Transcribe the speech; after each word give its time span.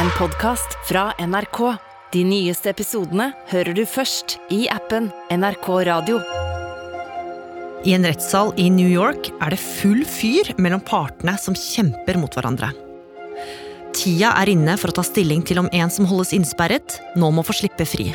En 0.00 0.08
podkast 0.18 0.78
fra 0.88 1.10
NRK. 1.18 1.58
De 2.12 2.20
nyeste 2.24 2.70
episodene 2.72 3.26
hører 3.50 3.76
du 3.76 3.82
først 3.84 4.38
i 4.48 4.62
appen 4.72 5.10
NRK 5.28 5.66
Radio. 5.90 6.22
I 7.84 7.92
en 7.98 8.06
rettssal 8.08 8.54
i 8.56 8.70
New 8.72 8.88
York 8.88 9.28
er 9.44 9.52
det 9.52 9.58
full 9.60 10.00
fyr 10.08 10.54
mellom 10.56 10.80
partene 10.88 11.34
som 11.42 11.52
kjemper 11.52 12.16
mot 12.16 12.32
hverandre. 12.32 12.70
Tida 13.92 14.32
er 14.40 14.54
inne 14.54 14.78
for 14.80 14.88
å 14.88 14.96
ta 15.02 15.04
stilling 15.04 15.44
til 15.44 15.60
om 15.60 15.68
en 15.68 15.92
som 15.92 16.08
holdes 16.08 16.32
innsperret, 16.38 16.96
nå 17.20 17.28
må 17.28 17.44
få 17.44 17.58
slippe 17.60 17.84
fri. 17.84 18.08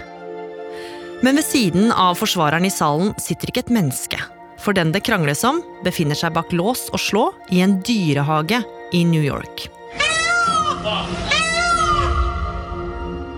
Men 1.22 1.38
ved 1.38 1.46
siden 1.46 1.94
av 1.94 2.18
forsvareren 2.18 2.66
i 2.66 2.74
salen 2.74 3.14
sitter 3.22 3.54
ikke 3.54 3.68
et 3.68 3.74
menneske. 3.78 4.18
For 4.58 4.74
den 4.74 4.90
det 4.90 5.06
krangles 5.06 5.46
om, 5.46 5.62
befinner 5.86 6.18
seg 6.18 6.34
bak 6.34 6.50
lås 6.50 6.88
og 6.96 7.06
slå 7.12 7.30
i 7.54 7.62
en 7.62 7.78
dyrehage 7.86 8.66
i 8.90 9.06
New 9.06 9.22
York. 9.22 9.70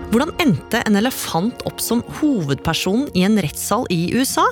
Hvordan 0.08 0.30
endte 0.40 0.80
en 0.88 0.96
elefant 0.96 1.60
opp 1.68 1.82
som 1.84 2.00
hovedperson 2.16 3.10
i 3.12 3.26
en 3.26 3.36
rettssal 3.44 3.84
i 3.92 4.06
USA? 4.16 4.46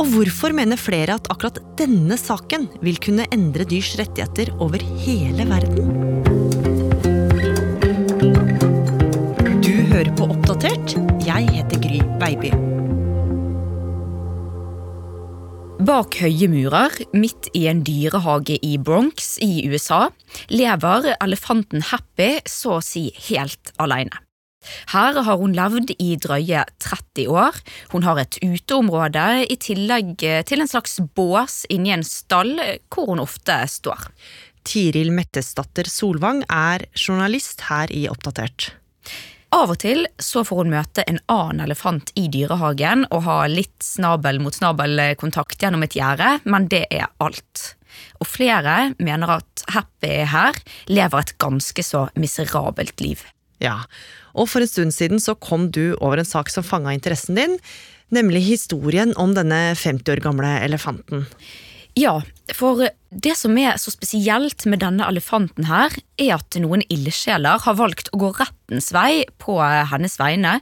Og 0.00 0.08
hvorfor 0.14 0.54
mener 0.56 0.80
flere 0.80 1.18
at 1.18 1.28
akkurat 1.28 1.60
denne 1.76 2.16
saken 2.16 2.70
vil 2.80 2.96
kunne 3.04 3.28
endre 3.34 3.66
dyrs 3.68 3.92
rettigheter 4.00 4.54
over 4.64 4.80
hele 5.04 5.44
verden? 5.52 5.92
Du 9.60 9.74
hører 9.92 10.10
på 10.16 10.30
Oppdatert. 10.32 10.96
Jeg 11.28 11.52
heter 11.52 11.84
Gry 11.84 12.00
Baby. 12.24 12.56
Bak 15.84 16.16
høye 16.24 16.48
murer, 16.48 17.02
midt 17.12 17.52
i 17.52 17.66
en 17.68 17.84
dyrehage 17.84 18.56
i 18.64 18.78
Bronx 18.80 19.34
i 19.44 19.66
USA, 19.68 20.06
lever 20.48 21.12
elefanten 21.18 21.84
Happy 21.92 22.38
så 22.48 22.78
å 22.78 22.84
si 22.84 23.10
helt 23.28 23.76
alene. 23.76 24.23
Her 24.92 25.20
har 25.26 25.40
hun 25.40 25.56
levd 25.56 25.94
i 25.98 26.14
drøye 26.20 26.64
30 26.82 27.28
år. 27.32 27.58
Hun 27.92 28.06
har 28.06 28.20
et 28.22 28.38
uteområde 28.42 29.26
i 29.50 29.58
tillegg 29.60 30.24
til 30.48 30.64
en 30.64 30.70
slags 30.70 30.98
bås 31.16 31.62
inni 31.72 31.94
en 31.94 32.06
stall 32.06 32.56
hvor 32.92 33.12
hun 33.12 33.22
ofte 33.24 33.60
står. 33.70 34.08
Tiril 34.64 35.12
Mettesdatter 35.12 35.88
Solvang 35.90 36.42
er 36.48 36.86
journalist 36.96 37.66
her 37.68 37.92
i 37.92 38.06
Oppdatert. 38.08 38.72
Av 39.54 39.70
og 39.70 39.78
til 39.78 40.02
så 40.18 40.42
får 40.42 40.64
hun 40.64 40.72
møte 40.72 41.04
en 41.06 41.20
annen 41.30 41.62
elefant 41.68 42.10
i 42.18 42.26
dyrehagen 42.32 43.04
og 43.14 43.22
ha 43.28 43.36
litt 43.50 43.84
snabel 43.84 44.40
mot 44.42 44.56
snabel-kontakt 44.56 45.62
gjennom 45.62 45.84
et 45.86 45.94
gjerde, 45.94 46.40
men 46.48 46.66
det 46.72 46.86
er 46.90 47.06
alt. 47.22 47.76
Og 48.18 48.26
flere 48.26 48.94
mener 48.98 49.36
at 49.36 49.64
Happy 49.70 50.24
her 50.26 50.58
lever 50.90 51.22
et 51.22 51.36
ganske 51.38 51.86
så 51.86 52.08
miserabelt 52.18 52.98
liv. 53.04 53.22
Ja, 53.62 53.84
og 54.34 54.48
for 54.50 54.64
en 54.64 54.70
stund 54.70 54.94
siden 54.96 55.22
så 55.22 55.36
kom 55.38 55.68
du 55.74 55.94
over 56.00 56.20
en 56.20 56.28
sak 56.28 56.50
som 56.50 56.66
fanga 56.66 56.94
interessen 56.94 57.38
din, 57.38 57.58
nemlig 58.14 58.44
historien 58.46 59.14
om 59.20 59.34
denne 59.36 59.74
50 59.78 60.10
år 60.14 60.22
gamle 60.24 60.50
elefanten. 60.64 61.26
Ja, 61.94 62.18
for 62.50 62.88
det 63.14 63.36
som 63.38 63.54
er 63.58 63.76
så 63.78 63.92
spesielt 63.94 64.64
med 64.66 64.80
denne 64.82 65.06
elefanten 65.06 65.68
her, 65.68 65.94
er 66.18 66.32
at 66.34 66.56
noen 66.58 66.82
ildsjeler 66.90 67.62
har 67.62 67.76
valgt 67.78 68.10
å 68.10 68.18
gå 68.18 68.30
rettens 68.34 68.90
vei 68.94 69.22
på 69.38 69.60
hennes 69.62 70.18
vegne, 70.18 70.56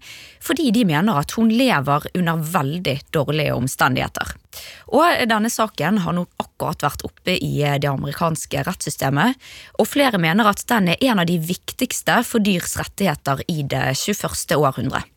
fordi 0.44 0.68
de 0.76 0.84
mener 0.88 1.16
at 1.22 1.32
hun 1.38 1.48
lever 1.48 2.10
under 2.12 2.44
veldig 2.52 2.98
dårlige 3.16 3.56
omstendigheter. 3.56 4.34
Og 4.92 5.24
denne 5.30 5.48
saken 5.52 6.02
har 6.04 6.18
nå 6.18 6.26
akkurat 6.36 6.84
vært 6.84 7.06
oppe 7.08 7.38
i 7.40 7.54
det 7.64 7.88
amerikanske 7.88 8.66
rettssystemet, 8.68 9.40
og 9.80 9.88
flere 9.88 10.20
mener 10.20 10.52
at 10.52 10.60
den 10.68 10.92
er 10.92 11.08
en 11.08 11.24
av 11.24 11.30
de 11.32 11.40
viktigste 11.40 12.20
for 12.28 12.44
dyrs 12.44 12.76
rettigheter 12.76 13.40
i 13.48 13.64
det 13.64 13.86
21. 13.96 14.52
århundret. 14.60 15.08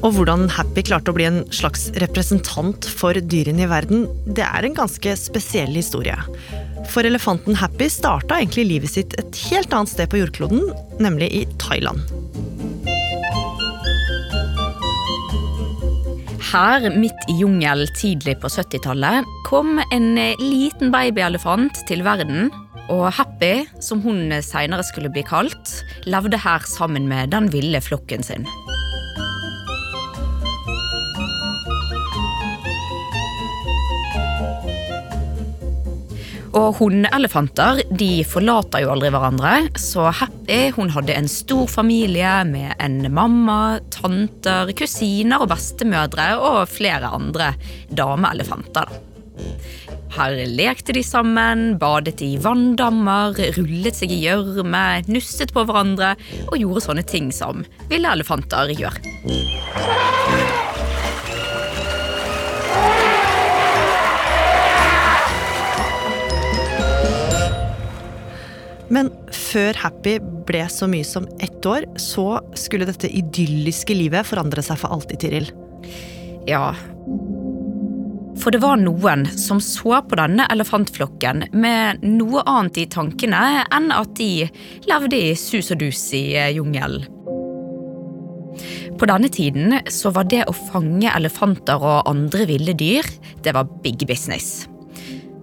Og 0.00 0.14
hvordan 0.16 0.46
Happy 0.48 0.80
klarte 0.86 1.12
å 1.12 1.16
bli 1.16 1.26
en 1.28 1.42
slags 1.52 1.90
representant 2.00 2.86
for 2.88 3.16
dyrene 3.20 3.66
i 3.66 3.68
verden, 3.68 4.06
det 4.24 4.46
er 4.46 4.64
en 4.64 4.76
ganske 4.78 5.12
spesiell 5.20 5.74
historie. 5.76 6.16
For 6.88 7.04
elefanten 7.04 7.58
Happy 7.60 7.90
starta 7.92 8.38
egentlig 8.40 8.64
livet 8.70 8.94
sitt 8.94 9.16
et 9.20 9.42
helt 9.50 9.74
annet 9.76 9.92
sted 9.92 10.08
på 10.10 10.22
jordkloden, 10.22 10.70
nemlig 11.04 11.28
i 11.42 11.42
Thailand. 11.60 12.00
Her, 16.50 16.88
midt 16.96 17.28
i 17.30 17.36
jungelen 17.38 17.92
tidlig 17.94 18.38
på 18.42 18.48
70-tallet, 18.50 19.28
kom 19.46 19.78
en 19.92 20.08
liten 20.40 20.90
babyelefant 20.90 21.84
til 21.86 22.02
verden. 22.08 22.48
Og 22.90 23.04
Happy, 23.14 23.68
som 23.84 24.00
hun 24.02 24.32
seinere 24.42 24.82
skulle 24.88 25.12
bli 25.12 25.22
kalt, 25.28 25.76
levde 26.10 26.40
her 26.42 26.64
sammen 26.66 27.06
med 27.06 27.30
den 27.36 27.52
ville 27.54 27.84
flokken 27.84 28.26
sin. 28.26 28.48
Og 36.56 36.80
hundeelefanter 36.80 37.84
de 37.94 38.24
forlater 38.26 38.82
jo 38.82 38.90
aldri 38.94 39.10
hverandre, 39.14 39.52
så 39.78 40.08
Happy 40.20 40.72
hun 40.74 40.90
hadde 40.90 41.14
en 41.14 41.28
stor 41.30 41.68
familie 41.70 42.32
med 42.48 42.74
en 42.82 43.04
mamma, 43.14 43.78
tanter, 43.94 44.72
kusiner 44.74 45.44
og 45.44 45.52
bestemødre 45.52 46.32
og 46.40 46.64
flere 46.72 47.12
andre 47.14 47.52
dameelefanter. 47.94 48.90
Her 50.10 50.34
lekte 50.50 50.92
de 50.96 51.04
sammen, 51.06 51.76
badet 51.78 52.18
i 52.26 52.32
vanndammer, 52.42 53.38
rullet 53.56 53.96
seg 53.96 54.10
i 54.10 54.24
gjørme, 54.24 54.84
nusset 55.06 55.54
på 55.54 55.64
hverandre 55.68 56.16
og 56.48 56.58
gjorde 56.58 56.82
sånne 56.88 57.06
ting 57.06 57.30
som 57.34 57.62
ville 57.92 58.10
elefanter 58.18 58.74
gjør. 58.74 58.98
Men 68.90 69.10
før 69.30 69.78
Happy 69.78 70.16
ble 70.48 70.64
så 70.72 70.88
mye 70.90 71.06
som 71.06 71.28
ett 71.42 71.66
år, 71.66 71.86
så 72.00 72.40
skulle 72.58 72.88
dette 72.88 73.10
idylliske 73.10 73.94
livet 73.94 74.26
forandre 74.26 74.64
seg 74.66 74.80
for 74.82 74.94
alltid, 74.96 75.22
Tiril. 75.22 75.50
Ja. 76.50 76.72
For 78.40 78.54
det 78.54 78.62
var 78.62 78.80
noen 78.80 79.26
som 79.38 79.60
så 79.62 80.00
på 80.06 80.18
denne 80.18 80.46
elefantflokken 80.50 81.46
med 81.52 82.02
noe 82.06 82.42
annet 82.48 82.82
i 82.82 82.88
tankene 82.90 83.62
enn 83.68 83.90
at 83.94 84.14
de 84.18 84.48
levde 84.88 85.18
i 85.18 85.32
sus 85.38 85.70
og 85.74 85.82
dus 85.84 86.02
i 86.16 86.24
jungelen. 86.56 87.06
På 89.00 89.06
denne 89.08 89.30
tiden 89.32 89.78
så 89.88 90.10
var 90.12 90.26
det 90.28 90.42
å 90.48 90.56
fange 90.72 91.08
elefanter 91.14 91.80
og 91.80 92.10
andre 92.10 92.44
ville 92.50 92.74
dyr, 92.76 93.06
det 93.44 93.54
var 93.56 93.70
big 93.84 94.02
business. 94.08 94.66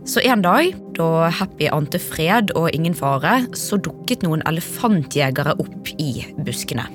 Så 0.07 0.21
en 0.23 0.41
dag, 0.41 0.71
da 0.95 1.27
Happy 1.35 1.67
ante 1.67 1.99
fred 1.99 2.53
og 2.55 2.69
ingen 2.71 2.95
fare, 2.95 3.41
så 3.59 3.75
dukket 3.75 4.23
noen 4.23 4.43
elefantjegere 4.47 5.57
opp 5.59 5.91
i 5.99 6.23
buskene. 6.47 6.85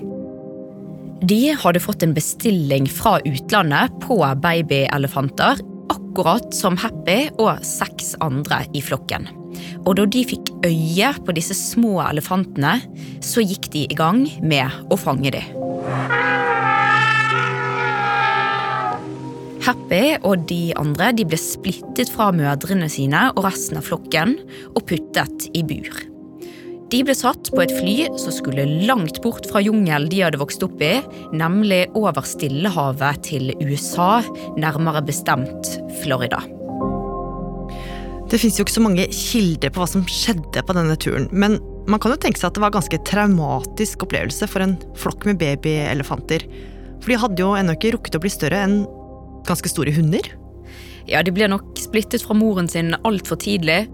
De 1.23 1.53
hadde 1.55 1.83
fått 1.85 2.03
en 2.03 2.17
bestilling 2.17 2.89
fra 2.91 3.19
utlandet 3.29 3.93
på 4.03 4.17
babyelefanter, 4.43 5.61
akkurat 5.93 6.49
som 6.57 6.79
Happy 6.81 7.29
og 7.37 7.61
seks 7.67 8.15
andre 8.25 8.65
i 8.73 8.83
flokken. 8.83 9.29
Og 9.85 9.99
da 10.01 10.09
de 10.09 10.25
fikk 10.27 10.49
øye 10.65 11.13
på 11.23 11.37
disse 11.37 11.55
små 11.59 12.01
elefantene, 12.09 12.79
så 13.21 13.45
gikk 13.45 13.69
de 13.77 13.85
i 13.93 13.99
gang 13.99 14.25
med 14.41 14.73
å 14.89 14.99
fange 14.99 15.37
dem. 15.37 16.42
Happy 19.63 20.17
og 20.27 20.49
de 20.51 20.73
andre 20.81 21.13
de 21.15 21.27
ble 21.29 21.39
splittet 21.39 22.11
fra 22.11 22.33
mødrene 22.35 22.89
sine 22.91 23.29
og 23.37 23.45
resten 23.47 23.79
av 23.79 23.87
flokken 23.87 24.35
og 24.73 24.83
puttet 24.89 25.47
i 25.55 25.63
bur. 25.67 26.01
De 26.93 26.99
ble 27.07 27.15
satt 27.17 27.49
på 27.55 27.63
et 27.63 27.73
fly 27.73 27.95
som 28.21 28.35
skulle 28.35 28.67
langt 28.89 29.23
bort 29.25 29.47
fra 29.49 29.63
jungelen 29.63 30.11
de 30.13 30.19
hadde 30.25 30.41
vokst 30.41 30.65
opp 30.67 30.83
i, 30.83 30.97
nemlig 31.33 31.87
over 31.97 32.27
Stillehavet 32.27 33.23
til 33.25 33.53
USA, 33.63 34.19
nærmere 34.61 35.01
bestemt 35.07 35.71
Florida. 36.03 36.43
Det 38.29 38.41
fins 38.41 38.59
ikke 38.59 38.75
så 38.75 38.83
mange 38.83 39.07
kilder 39.15 39.71
på 39.73 39.83
hva 39.83 39.89
som 39.89 40.05
skjedde 40.09 40.65
på 40.67 40.77
denne 40.77 40.97
turen, 41.01 41.29
men 41.31 41.61
man 41.89 42.03
kan 42.03 42.13
jo 42.13 42.19
tenke 42.21 42.41
seg 42.41 42.51
at 42.51 42.59
det 42.59 42.65
var 42.65 42.73
en 42.73 42.81
ganske 42.81 43.01
traumatisk 43.09 44.05
opplevelse 44.07 44.51
for 44.51 44.65
en 44.65 44.75
flokk 44.99 45.27
med 45.29 45.39
babyelefanter. 45.41 46.45
For 46.99 47.13
de 47.13 47.23
hadde 47.23 47.43
jo 47.45 47.55
ennå 47.59 47.79
ikke 47.79 47.95
rukket 47.97 48.19
å 48.19 48.23
bli 48.23 48.33
større 48.33 48.67
enn 48.67 48.83
ganske 49.49 49.71
store 49.71 49.95
hunder? 49.95 50.29
Ja, 51.11 51.23
de 51.23 51.35
blir 51.35 51.51
nok 51.51 51.77
splittet 51.81 52.23
fra 52.23 52.37
moren 52.39 52.69
sin 52.71 52.95
altfor 53.03 53.41
tidlig. 53.43 53.87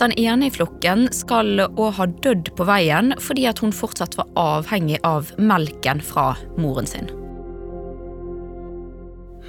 Den 0.00 0.12
ene 0.18 0.48
i 0.48 0.52
flokken 0.52 1.08
skal 1.14 1.62
òg 1.68 1.92
ha 1.98 2.06
dødd 2.24 2.52
på 2.58 2.66
veien 2.68 3.14
fordi 3.22 3.46
at 3.50 3.60
hun 3.62 3.74
fortsatt 3.74 4.16
var 4.18 4.30
avhengig 4.40 4.98
av 5.06 5.30
melken 5.38 6.02
fra 6.04 6.32
moren 6.60 6.88
sin. 6.90 7.10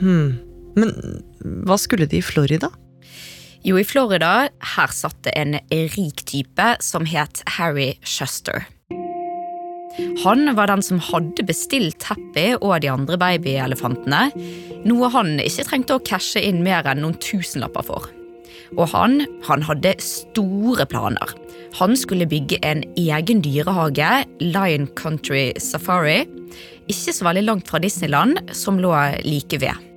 Hm. 0.02 0.40
Men 0.76 0.94
hva 1.68 1.76
skulle 1.80 2.08
de 2.08 2.22
i 2.22 2.26
Florida? 2.26 2.72
Jo, 3.62 3.78
i 3.78 3.86
Florida 3.86 4.50
her 4.76 4.94
satt 4.96 5.20
det 5.28 5.36
en 5.38 5.58
rik 5.70 6.24
type 6.26 6.70
som 6.82 7.06
het 7.06 7.44
Harry 7.58 7.94
Shuster. 8.02 8.66
Han 10.24 10.56
var 10.56 10.72
den 10.72 10.84
som 10.86 11.02
hadde 11.04 11.46
bestilt 11.48 12.04
Happy 12.08 12.54
og 12.60 12.82
de 12.84 12.92
andre 12.92 13.18
babyelefantene, 13.22 14.24
noe 14.88 15.12
han 15.14 15.38
ikke 15.44 15.68
trengte 15.68 15.98
å 15.98 16.04
cashe 16.08 16.42
inn 16.42 16.64
mer 16.66 16.88
enn 16.90 17.04
noen 17.04 17.18
tusenlapper 17.22 17.86
for. 17.88 18.10
Og 18.78 18.88
han, 18.94 19.22
han 19.48 19.66
hadde 19.68 19.98
store 20.04 20.86
planer. 20.88 21.34
Han 21.80 21.96
skulle 22.00 22.30
bygge 22.30 22.60
en 22.68 22.84
egen 23.00 23.44
dyrehage, 23.44 24.12
Lion 24.44 24.88
Country 25.00 25.52
Safari, 25.60 26.24
ikke 26.92 27.14
så 27.16 27.28
veldig 27.28 27.46
langt 27.48 27.70
fra 27.72 27.80
Disneyland, 27.84 28.40
som 28.56 28.80
lå 28.82 28.92
like 29.24 29.60
ved. 29.62 29.88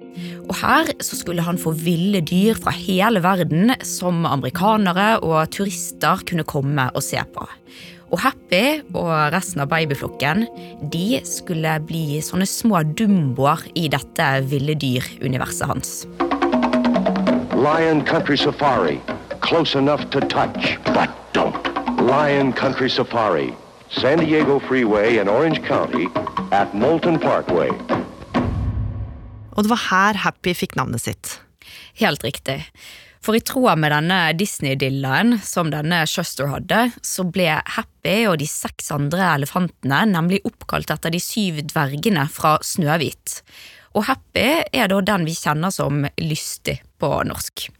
Og 0.44 0.54
her 0.60 0.90
så 1.02 1.16
skulle 1.18 1.42
han 1.42 1.58
få 1.58 1.72
ville 1.78 2.20
dyr 2.22 2.58
fra 2.60 2.74
hele 2.76 3.22
verden 3.24 3.72
som 3.86 4.26
amerikanere 4.28 5.16
og 5.24 5.50
turister 5.54 6.22
kunne 6.28 6.46
komme 6.46 6.90
og 6.92 7.02
se 7.02 7.22
på. 7.34 7.46
Og 8.12 8.20
Happy 8.20 8.82
og 8.92 9.10
resten 9.34 9.62
av 9.64 9.70
babyflokken 9.72 10.44
de 10.92 11.20
skulle 11.26 11.78
bli 11.88 12.20
sånne 12.24 12.46
små 12.48 12.82
dumboer 12.98 13.64
i 13.78 13.86
dette 13.92 14.28
ville 14.50 14.76
dyr-universet 14.78 15.70
hans. 15.70 15.94
Lion 17.54 18.04
Country 18.04 18.36
Safari. 18.36 19.00
Close 19.40 19.78
enough 19.78 20.04
to 20.10 20.20
touch, 20.20 20.76
but 20.92 21.10
don't. 21.32 21.68
Lion 22.00 22.52
Country 22.52 22.88
Safari. 22.88 23.54
San 23.90 24.18
Diego 24.18 24.58
Freeway 24.58 25.18
in 25.18 25.28
Orange 25.28 25.62
County 25.62 26.08
at 26.52 26.74
Moulton 26.74 27.18
Parkway. 27.18 27.70
Og 29.54 29.62
det 29.64 29.70
var 29.70 29.82
her 29.90 30.18
Happy 30.24 30.54
fikk 30.54 30.74
navnet 30.76 31.04
sitt. 31.04 31.38
Helt 32.00 32.24
riktig. 32.26 32.64
For 33.24 33.36
i 33.36 33.40
tråd 33.40 33.80
med 33.80 33.92
denne 33.94 34.18
Disney-dillaen 34.36 35.38
som 35.40 35.70
denne 35.72 36.02
Shuster 36.08 36.50
hadde, 36.52 36.90
så 37.00 37.24
ble 37.24 37.54
Happy 37.56 38.18
og 38.28 38.36
de 38.42 38.48
seks 38.50 38.90
andre 38.92 39.30
elefantene 39.38 40.02
nemlig 40.10 40.42
oppkalt 40.44 40.92
etter 40.92 41.14
de 41.14 41.22
syv 41.24 41.62
dvergene 41.70 42.26
fra 42.28 42.58
Snøhvit. 42.60 43.38
Og 43.96 44.04
Happy 44.10 44.44
er 44.76 44.92
da 44.92 45.00
den 45.00 45.24
vi 45.24 45.36
kjenner 45.38 45.72
som 45.72 46.04
lystig 46.20 46.82
på 47.00 47.10
norsk. 47.24 47.70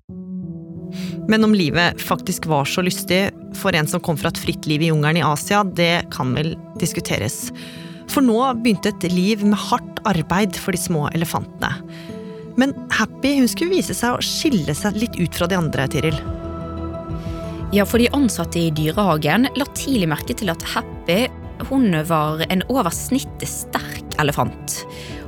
Men 1.29 1.45
om 1.45 1.53
livet 1.57 2.01
faktisk 2.01 2.49
var 2.49 2.65
så 2.71 2.85
lystig 2.87 3.27
for 3.59 3.77
en 3.77 3.89
som 3.91 4.01
kom 4.05 4.17
fra 4.21 4.33
et 4.33 4.41
fritt 4.41 4.65
liv 4.71 4.87
i 4.87 4.93
jungelen 4.93 5.21
i 5.21 5.27
Asia, 5.27 5.61
det 5.65 6.07
kan 6.15 6.33
vel 6.39 6.55
diskuteres. 6.81 7.51
For 8.09 8.25
nå 8.25 8.41
begynte 8.63 8.95
et 8.95 9.09
liv 9.13 9.45
med 9.45 9.61
hardt 9.69 10.01
arbeid 10.09 10.57
for 10.57 10.73
de 10.73 10.81
små 10.81 11.09
elefantene. 11.13 11.75
Men 12.61 12.75
Happy 12.95 13.37
hun 13.41 13.51
skulle 13.51 13.75
vise 13.75 13.97
seg 13.97 14.17
å 14.17 14.25
skille 14.25 14.75
seg 14.77 14.99
litt 15.01 15.19
ut 15.19 15.35
fra 15.35 15.49
de 15.51 15.59
andre, 15.59 15.89
Tiril. 15.91 16.19
Ja, 17.75 17.83
for 17.89 17.99
de 17.99 18.11
ansatte 18.15 18.61
i 18.61 18.71
dyrehagen 18.75 19.49
la 19.59 19.67
tidlig 19.75 20.07
merke 20.13 20.37
til 20.39 20.53
at 20.53 20.63
Happy 20.75 21.25
hun 21.69 21.95
var 22.07 22.45
en 22.51 22.63
over 22.71 22.93
snittet 22.95 23.49
sterk 23.49 24.17
elefant. 24.23 24.83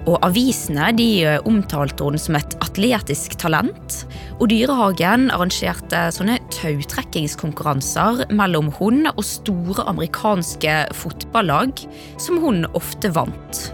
Og 0.06 0.20
avisene 0.23 0.93
de 0.94 1.08
omtalte 1.49 2.06
hun 2.06 2.19
som 2.20 2.37
et 2.38 2.55
atletisk 2.62 3.34
talent. 3.40 4.05
Og 4.38 4.50
Dyrehagen 4.52 5.31
arrangerte 5.34 6.05
sånne 6.14 6.38
tautrekkingskonkurranser 6.55 8.26
mellom 8.37 8.70
hun 8.78 9.08
og 9.17 9.25
store 9.26 9.87
amerikanske 9.90 10.76
fotballag, 10.94 11.82
som 12.23 12.38
hun 12.44 12.69
ofte 12.78 13.11
vant. 13.17 13.67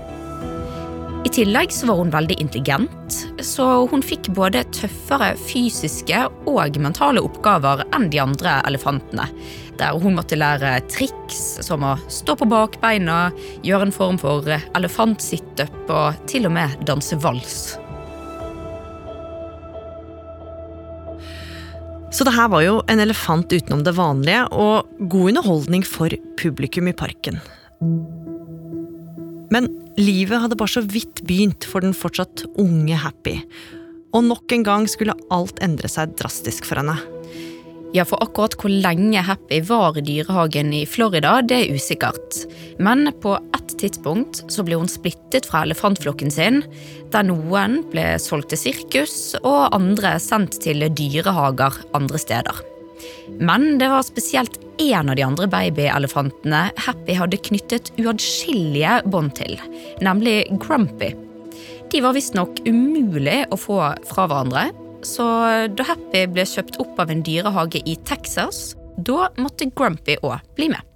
I 1.23 1.31
tillegg 1.31 1.71
så 1.71 1.87
var 1.87 2.01
hun 2.01 2.11
veldig 2.11 2.35
intelligent, 2.43 3.17
så 3.47 3.65
hun 3.87 4.03
fikk 4.03 4.33
både 4.35 4.65
tøffere 4.75 5.29
fysiske 5.39 6.25
og 6.51 6.79
mentale 6.83 7.23
oppgaver 7.23 7.85
enn 7.95 8.09
de 8.11 8.19
andre 8.19 8.57
elefantene. 8.67 9.29
Der 9.79 9.95
hun 10.03 10.17
måtte 10.19 10.39
lære 10.41 10.81
triks 10.91 11.63
som 11.63 11.87
å 11.87 11.95
stå 12.11 12.35
på 12.41 12.49
bakbeina, 12.51 13.31
gjøre 13.63 13.87
en 13.87 13.95
form 13.95 14.19
for 14.19 14.51
elefantsitup 14.51 15.95
og 15.95 16.19
til 16.27 16.51
og 16.51 16.57
med 16.59 16.83
danse 16.91 17.15
vals. 17.23 17.61
Så 22.13 22.27
det 22.27 22.35
her 22.35 22.51
var 22.51 22.67
jo 22.67 22.81
en 22.91 23.01
elefant 23.01 23.55
utenom 23.55 23.87
det 23.87 23.95
vanlige, 23.95 24.43
og 24.51 24.91
god 25.07 25.37
underholdning 25.37 25.87
for 25.87 26.11
publikum 26.43 26.91
i 26.91 26.99
parken. 26.99 27.39
Men 29.53 29.69
livet 30.01 30.41
hadde 30.41 30.57
bare 30.59 30.79
så 30.79 30.83
vidt 30.89 31.25
begynt 31.29 31.67
for 31.69 31.85
den 31.85 31.97
fortsatt 31.97 32.47
unge 32.61 32.97
Happy. 32.97 33.39
Og 34.17 34.25
nok 34.29 34.53
en 34.53 34.65
gang 34.67 34.89
skulle 34.89 35.17
alt 35.33 35.61
endre 35.65 35.91
seg 35.91 36.15
drastisk 36.21 36.69
for 36.69 36.81
henne. 36.81 36.97
Ja, 37.93 38.07
for 38.09 38.25
akkurat 38.25 38.55
hvor 38.57 38.73
lenge 38.73 39.21
Happy 39.21 39.59
var 39.69 39.99
i 40.01 40.05
dyrehagen 40.05 40.73
i 40.73 40.87
Florida, 40.89 41.35
det 41.45 41.59
er 41.59 41.77
usikkert. 41.77 42.39
Men 42.81 43.11
på 43.21 43.37
ett 43.53 43.77
tidspunkt 43.83 44.41
så 44.53 44.65
ble 44.65 44.81
hun 44.81 44.89
splittet 44.89 45.51
fra 45.51 45.67
elefantflokken 45.67 46.33
sin, 46.33 46.63
der 47.13 47.29
noen 47.29 47.83
ble 47.93 48.15
solgt 48.23 48.55
til 48.55 48.63
sirkus 48.65 49.17
og 49.43 49.75
andre 49.77 50.17
sendt 50.25 50.63
til 50.65 50.89
dyrehager 50.89 51.83
andre 51.93 52.21
steder. 52.25 52.72
Men 53.41 53.79
det 53.81 53.89
var 53.93 54.05
spesielt 54.07 54.59
én 54.83 55.11
av 55.11 55.17
de 55.17 55.25
andre 55.27 55.49
babyelefantene 55.51 56.63
Happy 56.87 57.17
hadde 57.19 57.41
knyttet 57.49 57.93
uatskillelige 58.01 59.01
bånd 59.13 59.35
til, 59.39 59.59
nemlig 60.05 60.47
Grumpy. 60.63 61.13
De 61.93 62.01
var 62.05 62.17
visstnok 62.17 62.63
umulig 62.67 63.43
å 63.53 63.59
få 63.61 63.81
fra 64.09 64.29
hverandre, 64.29 64.71
så 65.05 65.27
da 65.75 65.89
Happy 65.89 66.25
ble 66.31 66.47
kjøpt 66.49 66.79
opp 66.83 67.01
av 67.03 67.13
en 67.13 67.25
dyrehage 67.27 67.83
i 67.85 67.99
Texas, 68.09 68.73
da 68.97 69.29
måtte 69.41 69.71
Grumpy 69.73 70.19
òg 70.23 70.41
bli 70.57 70.73
med. 70.73 70.89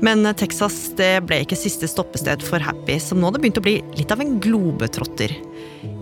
Men 0.00 0.24
Texas 0.34 0.76
det 0.96 1.12
ble 1.28 1.42
ikke 1.44 1.58
siste 1.58 1.88
stoppested 1.90 2.44
for 2.46 2.62
Happy, 2.64 2.96
som 3.02 3.20
nå 3.20 3.28
hadde 3.28 3.42
begynt 3.42 3.60
å 3.60 3.64
bli 3.64 3.76
litt 3.98 4.12
av 4.14 4.22
en 4.24 4.38
globetrotter. 4.40 5.34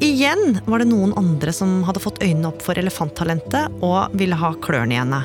Igjen 0.02 0.60
var 0.66 0.82
det 0.82 0.90
noen 0.92 1.16
andre 1.18 1.54
som 1.54 1.80
hadde 1.86 2.02
fått 2.02 2.22
øynene 2.22 2.52
opp 2.52 2.62
for 2.62 2.78
elefanttalentet 2.78 3.82
og 3.82 4.14
ville 4.18 4.38
ha 4.38 4.52
klørne 4.62 4.94
i 4.94 5.00
henne. 5.00 5.24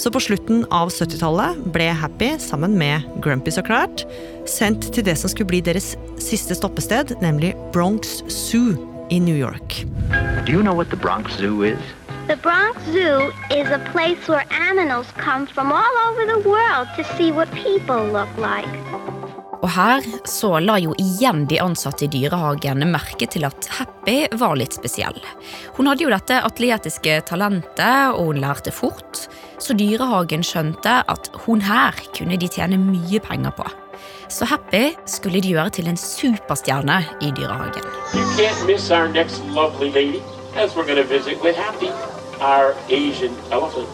Så 0.00 0.08
på 0.14 0.22
slutten 0.22 0.62
av 0.72 0.88
70-tallet 0.94 1.58
ble 1.74 1.90
Happy, 1.92 2.30
sammen 2.40 2.78
med 2.80 3.04
Grumpy 3.20 3.52
så 3.52 3.64
klart, 3.66 4.06
sendt 4.48 4.86
til 4.94 5.04
det 5.04 5.18
som 5.20 5.28
skulle 5.28 5.50
bli 5.50 5.60
deres 5.66 5.92
siste 6.22 6.56
stoppested, 6.56 7.16
nemlig 7.20 7.52
Bronx 7.74 8.22
Zoo 8.30 8.78
i 9.10 9.18
New 9.20 9.36
York. 9.36 9.82
Do 10.46 10.54
you 10.54 10.62
know 10.62 10.72
what 10.72 10.88
the 10.88 10.96
Bronx 10.96 11.36
Zoo 11.36 11.66
is? 11.66 11.78
The 12.26 12.36
Bronx 12.36 12.76
Zoo 12.92 13.32
is 13.50 13.70
a 13.70 13.78
place 13.92 14.28
where 14.28 14.44
animals 14.70 15.06
come 15.16 15.46
from 15.46 15.72
all 15.72 15.96
over 16.08 16.26
the 16.26 16.48
world 16.48 16.88
to 16.96 17.04
see 17.16 17.32
what 17.32 17.48
people 17.52 18.04
look 18.12 18.28
like. 18.38 18.68
Og 19.62 19.68
her 19.70 20.04
så 20.24 20.58
la 20.64 20.78
jo 20.80 20.94
igjen 20.98 21.44
de 21.50 21.58
ansatte 21.60 22.06
i 22.06 22.08
dyrehagen 22.08 22.80
merke 22.88 23.26
til 23.28 23.44
at 23.44 23.68
Happy 23.76 24.24
var 24.40 24.56
litt 24.56 24.78
spesiell. 24.78 25.18
Hun 25.76 25.90
hadde 25.90 26.06
jo 26.06 26.12
dette 26.12 26.38
atletiske 26.46 27.18
talentet, 27.28 28.14
og 28.14 28.30
hun 28.30 28.40
lærte 28.40 28.72
fort, 28.72 29.26
så 29.60 29.76
dyrehagen 29.76 30.44
skjønte 30.46 31.00
at 31.04 31.30
hun 31.44 31.60
her 31.66 31.98
kunne 32.16 32.40
de 32.40 32.48
tjene 32.48 32.80
mye 32.80 33.20
penger 33.20 33.52
på. 33.58 33.68
Så 34.32 34.48
Happy 34.48 34.94
skulle 35.04 35.42
de 35.44 35.52
gjøre 35.52 35.76
til 35.76 35.90
en 35.92 35.98
superstjerne 36.00 37.02
i 37.20 37.32
dyrehagen. 37.36 37.84
You 38.14 38.24
can't 38.38 38.66
miss 38.66 38.90
our 38.90 39.08
next 39.08 39.44
lovely 39.52 39.90
lady, 39.92 40.22
as 40.56 40.74
we're 40.74 40.84
going 40.84 40.96
to 40.96 41.04
visit 41.04 41.40
with 41.42 41.56
Happy, 41.56 41.90
our 42.40 42.74
Asian 42.88 43.34
elephant. 43.50 43.88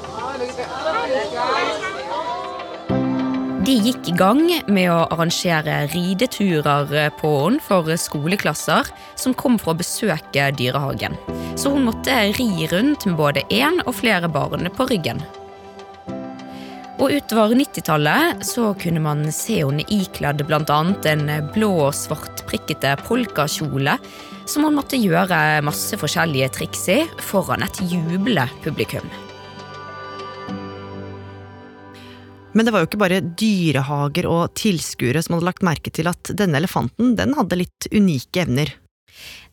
De 3.67 3.75
gikk 3.83 4.07
i 4.07 4.13
gang 4.15 4.45
med 4.71 4.91
å 4.95 4.99
arrangere 5.11 5.89
rideturer 5.91 6.93
på 7.19 7.31
henne 7.41 7.63
for 7.67 7.91
skoleklasser 7.99 8.93
som 9.19 9.35
kom 9.35 9.59
for 9.59 9.75
å 9.75 9.81
besøke 9.81 10.45
dyrehagen. 10.55 11.19
Så 11.59 11.73
hun 11.75 11.89
måtte 11.89 12.15
ri 12.39 12.69
rundt 12.71 13.09
med 13.09 13.19
både 13.19 13.43
én 13.51 13.83
og 13.83 13.97
flere 13.99 14.31
barn 14.31 14.71
på 14.77 14.87
ryggen. 14.93 15.25
Og 16.97 17.13
utover 17.13 17.53
90-tallet 17.53 18.45
så 18.49 18.71
kunne 18.81 19.03
man 19.05 19.27
se 19.35 19.59
henne 19.61 19.85
ikledd 19.93 20.41
bl.a. 20.49 20.79
en 21.11 21.27
blå 21.53 21.69
og 21.91 21.97
svartprikkete 21.97 22.95
polkakjole 23.05 23.99
som 24.49 24.65
hun 24.65 24.79
måtte 24.79 24.97
gjøre 24.97 25.61
masse 25.67 25.99
forskjellige 26.01 26.49
triks 26.57 26.87
i 26.95 27.03
foran 27.21 27.67
et 27.67 27.83
jublende 27.91 28.49
publikum. 28.65 29.05
Men 32.57 32.65
det 32.65 32.73
var 32.73 32.81
jo 32.81 32.89
ikke 32.89 33.03
bare 33.05 33.21
dyrehager 33.21 34.31
og 34.33 34.57
tilskuere 34.57 35.21
som 35.21 35.37
hadde 35.37 35.51
lagt 35.51 35.67
merke 35.69 35.93
til 35.93 36.09
at 36.09 36.33
denne 36.33 36.57
elefanten 36.63 37.13
den 37.19 37.37
hadde 37.37 37.61
litt 37.61 37.91
unike 37.93 38.47
evner. 38.47 38.73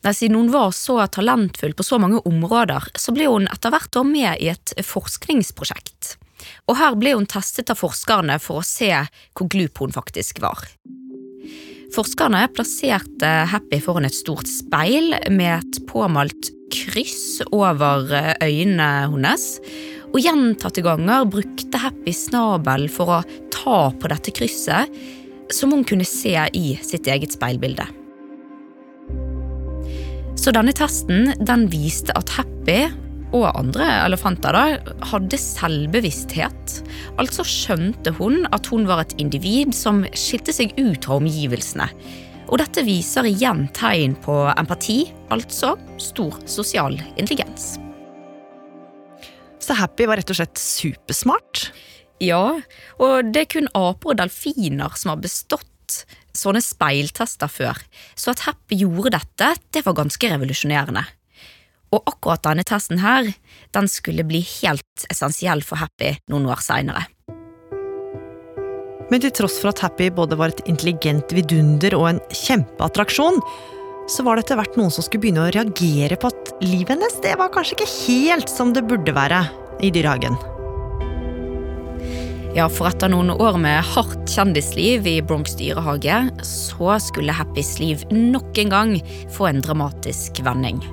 Nei, 0.03 0.15
Siden 0.15 0.39
hun 0.39 0.51
var 0.53 0.71
så 0.71 1.01
talentfull 1.11 1.75
på 1.75 1.83
så 1.83 1.99
mange 1.99 2.23
områder, 2.23 2.87
så 2.95 3.11
ble 3.11 3.27
hun 3.27 3.51
etter 3.51 3.75
hvert 3.75 3.99
med 4.07 4.39
i 4.39 4.53
et 4.55 4.77
forskningsprosjekt. 4.87 6.15
Og 6.67 6.77
her 6.79 6.97
ble 6.99 7.15
hun 7.17 7.29
testet 7.29 7.71
av 7.73 7.79
forskerne 7.79 8.39
for 8.41 8.61
å 8.61 8.67
se 8.67 8.91
hvor 9.33 9.49
glup 9.51 9.83
hun 9.83 9.95
faktisk 9.95 10.41
var. 10.43 10.65
Forskerne 11.93 12.47
plasserte 12.55 13.29
Happy 13.51 13.77
foran 13.83 14.07
et 14.07 14.17
stort 14.17 14.49
speil 14.49 15.13
med 15.29 15.59
et 15.59 15.81
påmalt 15.89 16.49
kryss 16.73 17.43
over 17.51 18.09
eh, 18.17 18.31
øynene 18.41 18.87
hennes. 19.11 19.43
Og 20.13 20.21
gjentatte 20.21 20.81
ganger 20.85 21.27
brukte 21.29 21.81
Happy 21.81 22.13
snabel 22.17 22.87
for 22.89 23.19
å 23.19 23.19
ta 23.53 23.77
på 23.93 24.09
dette 24.09 24.33
krysset, 24.33 24.89
som 25.53 25.73
hun 25.73 25.85
kunne 25.85 26.07
se 26.07 26.33
i 26.33 26.73
sitt 26.81 27.09
eget 27.09 27.35
speilbilde. 27.35 27.85
Så 30.39 30.51
denne 30.55 30.73
testen 30.75 31.29
den 31.45 31.67
viste 31.71 32.15
at 32.17 32.33
Happy 32.39 32.87
og 33.33 33.47
andre 33.57 33.87
elefanter 34.05 34.55
da, 34.55 34.63
hadde 35.09 35.39
selvbevissthet. 35.41 36.75
Altså 37.21 37.45
skjønte 37.47 38.13
hun 38.19 38.45
at 38.53 38.69
hun 38.71 38.85
var 38.89 39.03
et 39.03 39.15
individ 39.21 39.73
som 39.75 40.03
skilte 40.13 40.53
seg 40.55 40.75
ut 40.77 41.01
fra 41.03 41.17
omgivelsene. 41.17 41.89
Og 42.51 42.59
dette 42.61 42.83
viser 42.85 43.25
igjen 43.25 43.65
tegn 43.73 44.13
på 44.21 44.35
empati, 44.53 45.07
altså 45.33 45.73
stor 46.01 46.37
sosial 46.45 46.99
intelligens. 47.17 47.77
Så 49.63 49.77
Happy 49.79 50.05
var 50.05 50.19
rett 50.19 50.29
og 50.29 50.37
slett 50.37 50.59
supersmart? 50.59 51.69
Ja, 52.21 52.59
og 53.01 53.31
det 53.33 53.45
er 53.45 53.51
kun 53.55 53.71
aper 53.73 54.13
og 54.13 54.19
delfiner 54.19 54.93
som 54.99 55.13
har 55.13 55.23
bestått 55.23 56.03
sånne 56.35 56.61
speiltester 56.63 57.49
før. 57.51 57.79
Så 58.15 58.33
at 58.33 58.43
Happy 58.45 58.81
gjorde 58.83 59.15
dette, 59.17 59.53
det 59.73 59.85
var 59.87 59.97
ganske 59.97 60.29
revolusjonerende. 60.35 61.05
Og 61.93 62.01
akkurat 62.09 62.43
denne 62.45 62.65
testen 62.65 63.01
her, 63.03 63.29
den 63.75 63.89
skulle 63.91 64.25
bli 64.25 64.41
helt 64.61 65.07
essensiell 65.13 65.61
for 65.65 65.81
Happy 65.81 66.15
noen 66.31 66.47
år 66.49 66.63
seinere. 66.65 67.05
Men 69.11 69.21
til 69.21 69.33
tross 69.35 69.59
for 69.61 69.69
at 69.73 69.83
Happy 69.83 70.07
både 70.15 70.37
var 70.39 70.53
et 70.53 70.63
intelligent 70.69 71.35
vidunder 71.35 71.93
og 71.99 72.07
en 72.09 72.21
kjempeattraksjon, 72.33 73.37
så 74.09 74.23
var 74.25 74.35
det 74.35 74.45
etter 74.45 74.59
hvert 74.59 74.79
noen 74.79 74.91
som 74.91 75.05
skulle 75.05 75.27
begynne 75.27 75.45
å 75.45 75.51
reagere 75.53 76.17
på 76.19 76.31
at 76.31 76.49
livet 76.63 76.95
hennes 76.95 77.19
det 77.23 77.35
var 77.39 77.53
kanskje 77.53 77.77
ikke 77.77 77.91
helt 77.93 78.51
som 78.51 78.73
det 78.75 78.83
burde 78.89 79.13
være 79.15 79.43
i 79.85 79.91
dyrehagen. 79.93 80.35
Ja, 82.53 82.67
for 82.69 82.85
etter 82.89 83.09
noen 83.09 83.31
år 83.33 83.55
med 83.61 83.79
hardt 83.95 84.27
kjendisliv 84.29 85.07
i 85.09 85.15
Bronx 85.25 85.55
dyrehage, 85.57 86.19
så 86.45 86.99
skulle 87.01 87.33
Happys 87.33 87.79
liv 87.81 88.03
nok 88.13 88.59
en 88.61 88.75
gang 88.75 88.99
få 89.33 89.49
en 89.49 89.63
dramatisk 89.65 90.43
vending. 90.45 90.83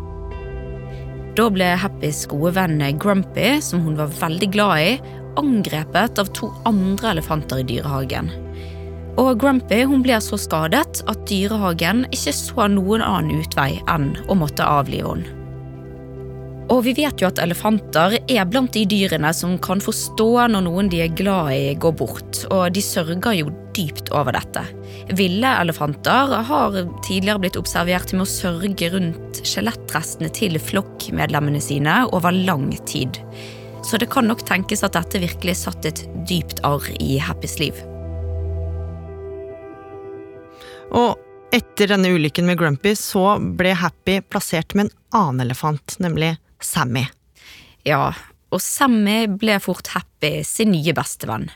Da 1.39 1.47
ble 1.53 1.67
Happys 1.79 2.25
gode 2.31 2.57
venn 2.57 2.83
Grumpy, 2.99 3.61
som 3.63 3.85
hun 3.85 3.99
var 3.99 4.11
veldig 4.21 4.51
glad 4.51 4.83
i, 4.83 4.93
angrepet 5.39 6.19
av 6.19 6.31
to 6.35 6.51
andre 6.67 7.15
elefanter 7.15 7.63
i 7.63 7.67
dyrehagen. 7.69 8.33
Og 9.21 9.37
Grumpy 9.39 9.85
hun 9.87 10.03
ble 10.03 10.19
så 10.23 10.39
skadet 10.41 11.03
at 11.07 11.27
dyrehagen 11.31 12.07
ikke 12.11 12.35
så 12.35 12.67
noen 12.73 13.05
annen 13.05 13.45
utvei 13.45 13.77
enn 13.91 14.15
å 14.27 14.39
måtte 14.39 14.67
avlive 14.67 15.15
henne. 15.15 15.39
Og 16.71 16.85
vi 16.87 16.93
vet 16.95 17.19
jo 17.19 17.27
at 17.27 17.41
elefanter 17.43 18.15
er 18.31 18.45
blant 18.47 18.71
de 18.77 18.85
dyrene 18.87 19.33
som 19.35 19.57
kan 19.62 19.81
forstå 19.83 20.29
når 20.53 20.62
noen 20.69 20.91
de 20.93 21.00
er 21.03 21.15
glad 21.19 21.50
i, 21.57 21.73
går 21.75 21.95
bort, 21.99 22.45
og 22.55 22.69
de 22.77 22.83
sørger 22.85 23.35
jo 23.41 23.50
dypt 23.75 24.12
over 24.15 24.37
dette. 24.39 24.62
Ville 25.19 25.50
elefanter 25.65 26.37
har 26.47 26.77
tidligere 27.07 27.43
blitt 27.43 27.59
observert 27.59 28.15
med 28.15 28.23
å 28.23 28.31
sørge 28.31 28.91
rundt 28.95 29.41
skjelettrestene 29.43 30.31
til 30.37 30.59
flokkmedlemmene 30.62 31.62
sine 31.65 32.05
over 32.15 32.35
lang 32.35 32.69
tid. 32.87 33.19
Så 33.83 33.99
det 33.99 34.11
kan 34.12 34.29
nok 34.31 34.45
tenkes 34.47 34.85
at 34.87 34.95
dette 34.95 35.23
virkelig 35.23 35.57
satt 35.65 35.89
et 35.89 36.05
dypt 36.29 36.61
arr 36.69 36.87
i 37.00 37.17
Happys 37.19 37.59
liv. 37.59 37.75
Og 40.95 41.19
etter 41.55 41.91
denne 41.91 42.12
ulykken 42.15 42.47
med 42.47 42.61
Grumpy 42.61 42.95
så 42.99 43.41
ble 43.59 43.75
Happy 43.79 44.21
plassert 44.23 44.77
med 44.79 44.87
en 44.87 44.95
annen 45.19 45.49
elefant, 45.49 45.97
nemlig 45.99 46.37
Sammy. 46.64 47.07
Ja, 47.87 48.12
og 48.50 48.62
Sammy 48.62 49.25
ble 49.40 49.59
fort 49.62 49.93
Happy 49.95 50.40
sin 50.47 50.73
nye 50.75 50.95
bestevenn. 50.97 51.49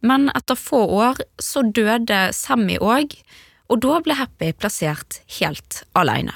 Men 0.00 0.30
etter 0.32 0.56
få 0.56 0.80
år 0.96 1.20
så 1.42 1.62
døde 1.66 2.30
Sammy 2.36 2.78
òg, 2.80 3.16
og 3.70 3.82
da 3.84 3.98
ble 4.04 4.16
Happy 4.18 4.52
plassert 4.56 5.20
helt 5.38 5.82
alene. 5.98 6.34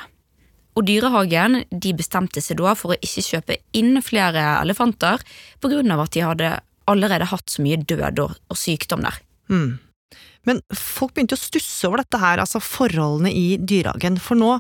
Og 0.75 0.87
Dyrehagen 0.89 1.63
de 1.71 1.95
bestemte 1.95 2.43
seg 2.43 2.59
da 2.59 2.75
for 2.77 2.95
å 2.95 2.99
ikke 2.99 3.23
kjøpe 3.23 3.59
inn 3.79 4.01
flere 4.03 4.43
elefanter 4.61 5.23
av 5.23 6.03
at 6.03 6.15
de 6.17 6.25
hadde 6.27 6.51
allerede 6.91 7.31
hatt 7.31 7.49
så 7.51 7.63
mye 7.65 7.79
død 7.81 8.21
og, 8.21 8.35
og 8.51 8.59
sykdom 8.59 9.05
der. 9.07 9.21
Mm. 9.49 9.79
Men 10.45 10.61
folk 10.77 11.15
begynte 11.15 11.39
å 11.39 11.41
stusse 11.41 11.89
over 11.89 12.03
dette 12.03 12.21
her, 12.21 12.43
altså 12.43 12.61
forholdene 12.61 13.33
i 13.33 13.57
dyrehagen, 13.57 14.19
for 14.21 14.37
nå 14.37 14.59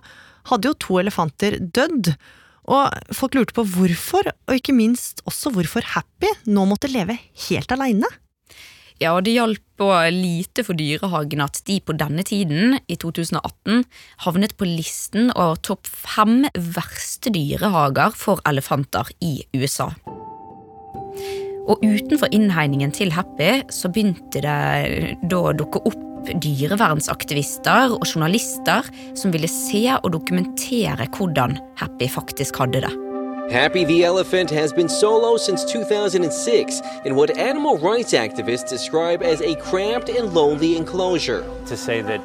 hadde 0.49 0.71
jo 0.71 0.79
to 0.81 0.99
elefanter 1.03 1.59
dødd, 1.61 2.15
og 2.65 3.15
folk 3.15 3.37
lurte 3.37 3.57
på 3.57 3.65
hvorfor, 3.69 4.31
og 4.49 4.57
ikke 4.57 4.75
minst 4.77 5.21
også 5.29 5.53
hvorfor 5.55 5.85
Happy 5.95 6.31
nå 6.49 6.65
måtte 6.69 6.91
leve 6.93 7.19
helt 7.49 7.75
aleine. 7.75 8.09
Ja, 9.03 9.11
og 9.17 9.25
det 9.27 9.35
hjalp 9.35 9.83
lite 10.15 10.63
for 10.63 10.79
Dyrehagen 10.79 11.43
at 11.43 11.59
de 11.67 11.81
på 11.83 11.97
denne 11.99 12.23
tiden, 12.23 12.79
i 12.87 12.97
2018, 12.97 13.83
havnet 14.23 14.55
på 14.57 14.69
listen 14.69 15.33
over 15.35 15.59
topp 15.67 15.91
fem 15.91 16.45
verste 16.55 17.33
dyrehager 17.35 18.15
for 18.17 18.41
elefanter 18.49 19.11
i 19.21 19.41
USA. 19.57 19.91
Og 21.65 21.81
utenfor 21.83 22.31
innhegningen 22.33 22.93
til 22.95 23.13
Happy 23.17 23.65
så 23.73 23.91
begynte 23.91 24.45
det 24.45 25.19
da 25.27 25.43
å 25.43 25.55
dukke 25.57 25.83
opp 25.89 26.14
dyrevernsaktivister 26.33 27.95
og 27.97 28.07
journalister 28.09 28.87
som 29.15 29.33
ville 29.35 29.51
se 29.51 29.87
og 30.01 30.13
dokumentere 30.17 31.09
hvordan 31.17 31.59
Happy 31.81 32.09
faktisk 32.11 32.59
hadde 32.63 32.85
det. 32.87 32.93
Happy 33.51 33.85
the 33.85 34.05
Elephant 34.05 34.51
has 34.51 34.73
been 34.73 34.89
solo 34.89 35.37
since 35.37 35.65
2006 35.65 36.81
in 37.05 37.15
what 37.15 37.37
animal 37.37 37.77
rights 37.77 38.15
activists 38.15 38.71
describe 38.71 39.23
as 39.23 39.43
a 39.43 39.55
cramped 39.57 40.09
and 40.09 40.33
lonely 40.33 40.77
enclosure. 40.77 41.45
To 41.67 41.77
say 41.77 42.01
that 42.03 42.21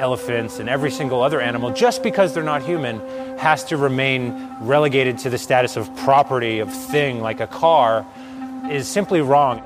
elephants 0.00 0.58
and 0.58 0.68
every 0.68 0.90
single 0.90 1.22
other 1.22 1.40
animal, 1.40 1.70
just 1.70 2.02
because 2.02 2.34
they're 2.34 2.42
not 2.42 2.62
human, 2.62 3.00
has 3.38 3.64
to 3.64 3.76
remain 3.76 4.34
relegated 4.60 5.18
to 5.18 5.30
the 5.30 5.38
status 5.38 5.76
of 5.76 5.94
property, 5.96 6.58
of 6.58 6.72
thing, 6.90 7.20
like 7.20 7.40
a 7.40 7.46
car, 7.46 8.04
is 8.70 8.88
simply 8.88 9.20
wrong. 9.20 9.62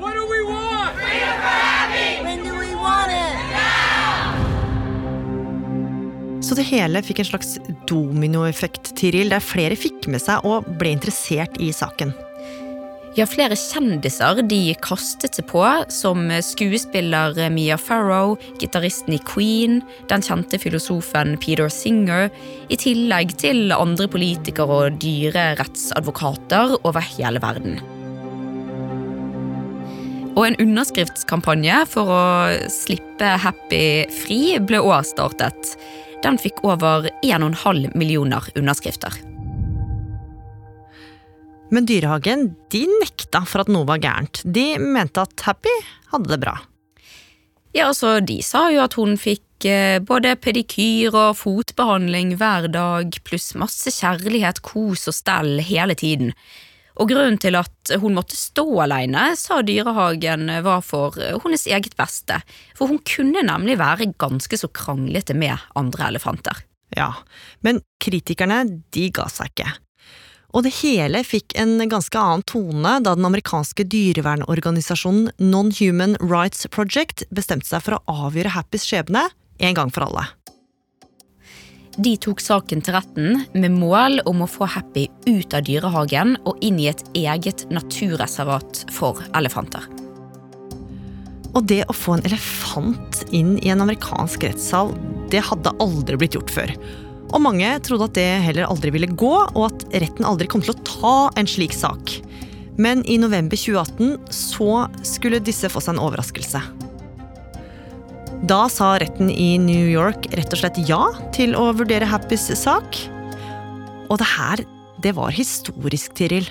Så 6.50 6.56
det 6.58 6.64
hele 6.66 6.98
fikk 7.06 7.20
en 7.22 7.28
slags 7.28 7.52
dominoeffekt, 7.86 8.88
Tiril, 8.98 9.28
der 9.30 9.38
flere 9.38 9.76
fikk 9.78 10.08
med 10.10 10.18
seg 10.18 10.42
og 10.42 10.66
ble 10.80 10.96
interessert 10.96 11.54
i 11.62 11.68
saken. 11.70 12.10
Ja, 13.14 13.22
flere 13.30 13.54
kjendiser 13.54 14.40
de 14.50 14.58
kastet 14.82 15.38
seg 15.38 15.46
på, 15.46 15.62
som 15.94 16.26
skuespiller 16.42 17.38
Mia 17.54 17.78
Farrow, 17.78 18.34
gitaristen 18.58 19.14
i 19.14 19.20
Queen, 19.30 19.78
den 20.10 20.26
kjente 20.26 20.58
filosofen 20.58 21.36
Peter 21.38 21.70
Singer, 21.70 22.26
i 22.66 22.80
tillegg 22.82 23.36
til 23.38 23.70
andre 23.70 24.10
politikere 24.10 24.82
og 24.88 25.00
dyrerettsadvokater 25.06 26.80
over 26.82 27.10
hele 27.14 27.46
verden. 27.46 27.78
Og 30.34 30.44
en 30.48 30.60
underskriftskampanje 30.66 31.84
for 31.94 32.10
å 32.10 32.22
slippe 32.74 33.36
Happy 33.38 33.84
fri 34.18 34.44
ble 34.58 34.82
også 34.82 35.14
startet. 35.14 35.76
Den 36.24 36.38
fikk 36.40 36.62
over 36.66 37.08
1,5 37.24 37.96
millioner 37.96 38.44
underskrifter. 38.54 39.14
Men 41.70 41.86
Dyrehagen 41.86 42.50
de 42.72 42.82
nekta 43.00 43.44
for 43.46 43.62
at 43.62 43.70
noe 43.70 43.86
var 43.88 44.02
gærent. 44.02 44.42
De 44.44 44.74
mente 44.82 45.22
at 45.22 45.46
Happy 45.46 45.72
hadde 46.10 46.32
det 46.32 46.40
bra. 46.42 46.56
Ja, 47.72 47.86
altså, 47.86 48.18
De 48.20 48.40
sa 48.42 48.66
jo 48.74 48.82
at 48.82 48.96
hun 48.98 49.14
fikk 49.20 49.66
eh, 49.68 50.00
både 50.02 50.34
pedikyr 50.42 51.14
og 51.14 51.38
fotbehandling 51.38 52.34
hver 52.40 52.66
dag, 52.74 53.14
pluss 53.22 53.52
masse 53.54 53.92
kjærlighet, 53.94 54.58
kos 54.66 55.06
og 55.06 55.14
stell 55.14 55.62
hele 55.62 55.94
tiden. 55.94 56.34
Og 57.00 57.08
grunnen 57.08 57.38
til 57.40 57.56
at 57.56 57.92
hun 58.02 58.16
måtte 58.16 58.36
stå 58.36 58.64
alene, 58.84 59.30
sa 59.40 59.62
Dyrehagen 59.64 60.50
var 60.64 60.82
for 60.84 61.16
hennes 61.16 61.64
eget 61.66 61.96
beste. 61.96 62.36
For 62.76 62.92
hun 62.92 63.00
kunne 63.08 63.44
nemlig 63.46 63.78
være 63.80 64.12
ganske 64.20 64.58
så 64.60 64.68
kranglete 64.68 65.36
med 65.36 65.56
andre 65.80 66.10
elefanter. 66.12 66.60
Ja, 66.96 67.14
men 67.64 67.80
kritikerne 68.02 68.64
de 68.92 69.06
ga 69.14 69.30
seg 69.32 69.54
ikke. 69.54 69.72
Og 70.50 70.64
det 70.66 70.72
hele 70.80 71.22
fikk 71.22 71.54
en 71.62 71.78
ganske 71.88 72.18
annen 72.18 72.42
tone 72.42 72.96
da 73.04 73.14
den 73.14 73.28
amerikanske 73.28 73.86
dyrevernorganisasjonen 73.86 75.30
Non-Human 75.38 76.16
Rights 76.18 76.66
Project 76.74 77.22
bestemte 77.30 77.70
seg 77.70 77.84
for 77.86 77.96
å 78.00 78.24
avgjøre 78.26 78.56
Happys 78.56 78.88
skjebne 78.88 79.28
en 79.62 79.78
gang 79.78 79.94
for 79.94 80.08
alle. 80.08 80.26
De 81.98 82.12
tok 82.22 82.38
saken 82.38 82.82
til 82.86 82.94
retten 82.94 83.40
med 83.50 83.74
mål 83.74 84.20
om 84.30 84.44
å 84.44 84.48
få 84.48 84.68
Happy 84.70 85.08
ut 85.26 85.54
av 85.56 85.64
dyrehagen 85.66 86.36
og 86.46 86.60
inn 86.62 86.78
i 86.78 86.86
et 86.90 87.02
eget 87.18 87.64
naturreservat 87.74 88.84
for 88.94 89.18
elefanter. 89.34 89.88
Og 91.50 91.66
det 91.66 91.82
å 91.90 91.96
få 91.96 92.14
en 92.14 92.26
elefant 92.28 93.24
inn 93.34 93.56
i 93.58 93.72
en 93.74 93.82
amerikansk 93.82 94.46
rettssal, 94.46 94.92
det 95.34 95.42
hadde 95.48 95.74
aldri 95.82 96.18
blitt 96.20 96.38
gjort 96.38 96.52
før. 96.54 96.74
Og 97.30 97.42
mange 97.42 97.72
trodde 97.86 98.06
at 98.06 98.18
det 98.18 98.28
heller 98.46 98.70
aldri 98.70 98.92
ville 98.94 99.10
gå, 99.10 99.34
og 99.54 99.64
at 99.66 99.86
retten 99.90 100.26
aldri 100.26 100.46
kom 100.50 100.62
til 100.62 100.76
å 100.76 100.82
ta 100.86 101.16
en 101.38 101.50
slik 101.50 101.74
sak. 101.74 102.20
Men 102.80 103.02
i 103.10 103.18
november 103.18 103.58
2018 103.58 104.30
så 104.34 104.86
skulle 105.06 105.42
disse 105.42 105.70
få 105.70 105.82
seg 105.82 105.96
en 105.96 106.04
overraskelse. 106.06 106.62
Da 108.40 108.70
sa 108.72 108.94
retten 108.96 109.28
i 109.30 109.58
New 109.60 109.84
York 109.90 110.30
rett 110.32 110.54
og 110.54 110.62
slett 110.62 110.78
ja 110.88 111.02
til 111.36 111.52
å 111.52 111.66
vurdere 111.76 112.08
Happys 112.08 112.46
sak. 112.56 112.96
Og 114.08 114.16
det 114.16 114.28
her, 114.30 114.62
det 115.04 115.12
var 115.18 115.34
historisk, 115.36 116.14
Tiril. 116.16 116.48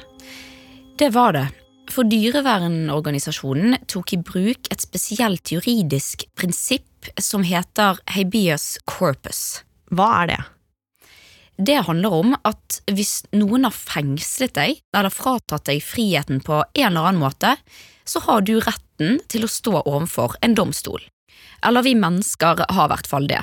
Det 1.02 1.10
var 1.18 1.34
det. 1.34 1.48
For 1.90 2.06
dyrevernorganisasjonen 2.06 3.80
tok 3.90 4.14
i 4.14 4.22
bruk 4.22 4.70
et 4.70 4.86
spesielt 4.86 5.50
juridisk 5.50 6.28
prinsipp 6.38 7.10
som 7.18 7.42
heter 7.42 7.98
habeas 8.14 8.76
corpus. 8.86 9.64
Hva 9.90 10.14
er 10.22 10.34
det? 10.36 10.42
Det 11.58 11.82
handler 11.90 12.22
om 12.22 12.36
at 12.46 12.84
hvis 12.86 13.24
noen 13.34 13.66
har 13.66 13.74
fengslet 13.74 14.54
deg 14.56 14.78
eller 14.94 15.10
fratatt 15.10 15.66
deg 15.74 15.82
friheten 15.82 16.46
på 16.46 16.62
en 16.62 16.92
eller 16.94 17.10
annen 17.10 17.26
måte, 17.26 17.58
så 18.06 18.22
har 18.30 18.46
du 18.46 18.60
retten 18.62 19.24
til 19.26 19.50
å 19.50 19.56
stå 19.58 19.82
overfor 19.82 20.38
en 20.46 20.54
domstol. 20.54 21.02
Eller 21.66 21.86
vi 21.86 21.96
mennesker 22.00 22.66
har 22.70 22.88
i 22.88 22.94
hvert 22.94 23.10
fall 23.10 23.28
det. 23.30 23.42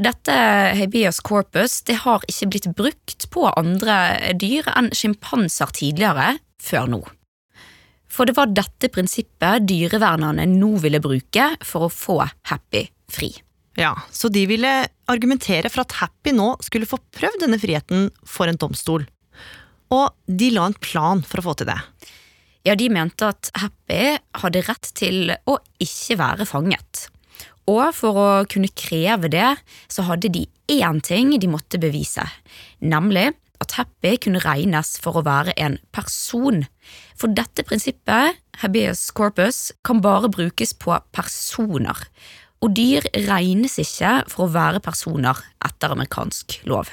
Dette 0.00 0.34
habeas 0.78 1.20
corpus 1.20 1.82
det 1.84 1.98
har 2.06 2.24
ikke 2.30 2.48
blitt 2.54 2.68
brukt 2.76 3.26
på 3.32 3.44
andre 3.52 4.32
dyr 4.40 4.68
enn 4.72 4.88
sjimpanser 4.96 5.72
tidligere, 5.76 6.38
før 6.60 6.88
nå. 6.88 7.00
For 8.10 8.26
det 8.26 8.34
var 8.38 8.50
dette 8.56 8.90
prinsippet 8.92 9.68
dyrevernerne 9.68 10.46
nå 10.50 10.72
ville 10.82 11.02
bruke 11.04 11.52
for 11.62 11.86
å 11.86 11.92
få 11.92 12.18
Happy 12.48 12.86
fri. 13.12 13.30
Ja, 13.78 13.94
Så 14.10 14.28
de 14.28 14.46
ville 14.50 14.70
argumentere 15.08 15.70
for 15.70 15.84
at 15.84 15.94
Happy 16.00 16.32
nå 16.34 16.54
skulle 16.64 16.88
få 16.88 16.98
prøvd 17.14 17.44
denne 17.44 17.60
friheten 17.60 18.08
for 18.26 18.50
en 18.50 18.58
domstol. 18.58 19.06
Og 19.94 20.10
de 20.26 20.50
la 20.54 20.66
en 20.70 20.80
plan 20.80 21.22
for 21.22 21.40
å 21.40 21.50
få 21.50 21.54
til 21.60 21.70
det. 21.70 21.78
Ja, 22.66 22.74
de 22.76 22.90
mente 22.92 23.30
at 23.30 23.48
Happy 23.56 24.18
hadde 24.42 24.64
rett 24.66 24.90
til 24.98 25.32
å 25.48 25.56
ikke 25.80 26.18
være 26.20 26.48
fanget. 26.48 27.06
Og 27.68 27.92
for 27.94 28.16
å 28.16 28.30
kunne 28.50 28.72
kreve 28.72 29.28
det, 29.32 29.52
så 29.90 30.06
hadde 30.08 30.32
de 30.32 30.46
én 30.70 31.00
ting 31.04 31.34
de 31.38 31.50
måtte 31.50 31.80
bevise, 31.82 32.24
nemlig 32.80 33.30
at 33.60 33.74
Happy 33.76 34.16
kunne 34.24 34.40
regnes 34.40 34.94
for 35.02 35.20
å 35.20 35.24
være 35.26 35.52
en 35.60 35.76
person. 35.94 36.64
For 37.18 37.32
dette 37.36 37.64
prinsippet, 37.68 38.38
habeas 38.62 39.10
corpus, 39.12 39.70
kan 39.84 40.00
bare 40.04 40.30
brukes 40.32 40.72
på 40.72 40.96
personer. 41.12 41.98
Og 42.64 42.74
dyr 42.76 43.06
regnes 43.28 43.78
ikke 43.80 44.20
for 44.32 44.46
å 44.46 44.54
være 44.54 44.82
personer 44.84 45.38
etter 45.64 45.92
amerikansk 45.92 46.60
lov. 46.68 46.92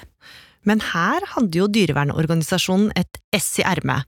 Men 0.67 0.83
her 0.83 1.23
hadde 1.35 1.61
jo 1.61 1.69
dyrevernorganisasjonen 1.71 2.91
et 2.99 3.19
ess 3.35 3.53
i 3.61 3.65
ermet. 3.67 4.03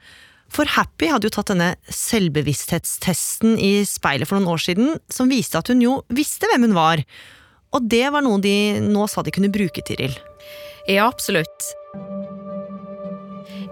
For 0.54 0.70
Happy 0.74 1.10
hadde 1.12 1.30
jo 1.30 1.34
tatt 1.34 1.52
denne 1.52 1.74
selvbevissthetstesten 1.94 3.58
i 3.62 3.84
speilet 3.88 4.30
for 4.30 4.40
noen 4.40 4.50
år 4.56 4.64
siden, 4.64 4.96
som 5.12 5.30
viste 5.32 5.60
at 5.62 5.70
hun 5.72 5.84
jo 5.84 6.00
visste 6.14 6.50
hvem 6.50 6.68
hun 6.68 6.78
var. 6.78 7.04
Og 7.76 7.86
det 7.86 8.08
var 8.14 8.26
noe 8.26 8.42
de 8.42 8.80
nå 8.82 9.06
sa 9.10 9.22
de 9.24 9.34
kunne 9.34 9.52
bruke, 9.54 9.84
Tiril. 9.86 10.16
Ja, 10.90 11.06
absolutt. 11.06 11.70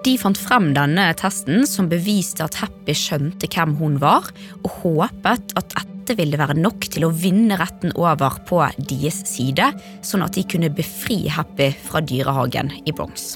De 0.06 0.14
fant 0.22 0.38
frem 0.40 0.70
denne 0.76 1.10
testen 1.20 1.66
som 1.68 1.90
beviste 1.92 2.46
at 2.46 2.60
Happy 2.62 2.94
skjønte 2.96 3.50
hvem 3.52 3.74
hun 3.80 3.98
var, 4.04 4.30
og 4.62 4.78
håpet 4.84 5.58
at 5.58 5.74
dette 5.74 6.16
ville 6.22 6.40
være 6.40 6.56
nok 6.56 6.88
til 6.94 7.08
å 7.08 7.12
vinne 7.12 7.58
retten 7.60 7.92
over 7.98 8.38
på 8.48 8.62
deres 8.78 9.24
side, 9.28 9.74
sånn 10.06 10.24
at 10.24 10.38
de 10.38 10.46
kunne 10.48 10.72
befri 10.72 11.26
Happy 11.34 11.74
fra 11.90 12.06
dyrehagen 12.06 12.72
i 12.86 12.94
Bronx. 12.94 13.36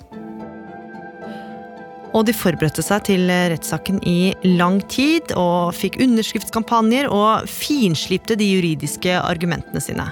Og 2.11 2.25
de 2.27 2.35
forberedte 2.35 2.83
seg 2.83 3.05
til 3.07 3.29
rettssaken 3.29 4.01
i 4.07 4.33
lang 4.43 4.81
tid, 4.91 5.31
og 5.39 5.71
fikk 5.77 6.01
underskriftskampanjer 6.03 7.07
og 7.07 7.47
finslipte 7.47 8.35
de 8.39 8.49
juridiske 8.49 9.15
argumentene 9.19 9.79
sine. 9.83 10.09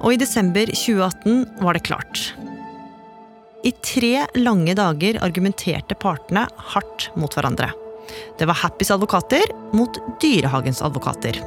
Og 0.00 0.14
i 0.14 0.20
desember 0.20 0.70
2018 0.70 1.60
var 1.60 1.76
det 1.76 1.84
klart. 1.88 2.22
I 3.66 3.74
tre 3.82 4.24
lange 4.38 4.72
dager 4.78 5.18
argumenterte 5.24 5.96
partene 5.98 6.46
hardt 6.72 7.10
mot 7.18 7.34
hverandre. 7.34 7.72
Det 8.38 8.46
var 8.48 8.60
Happys 8.62 8.92
advokater 8.94 9.50
mot 9.76 9.98
Dyrehagens 10.22 10.80
advokater. 10.86 11.40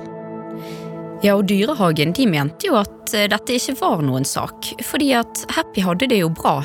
Ja, 1.22 1.38
og 1.38 1.46
Dyrehagen 1.50 2.14
de 2.18 2.26
mente 2.30 2.68
jo 2.68 2.78
at 2.80 3.14
eh, 3.14 3.30
dette 3.30 3.56
ikke 3.56 3.78
var 3.80 4.02
noen 4.06 4.26
sak, 4.26 4.72
fordi 4.86 5.12
at 5.18 5.44
Happy 5.56 5.84
hadde 5.86 6.10
det 6.10 6.22
jo 6.24 6.32
bra. 6.34 6.60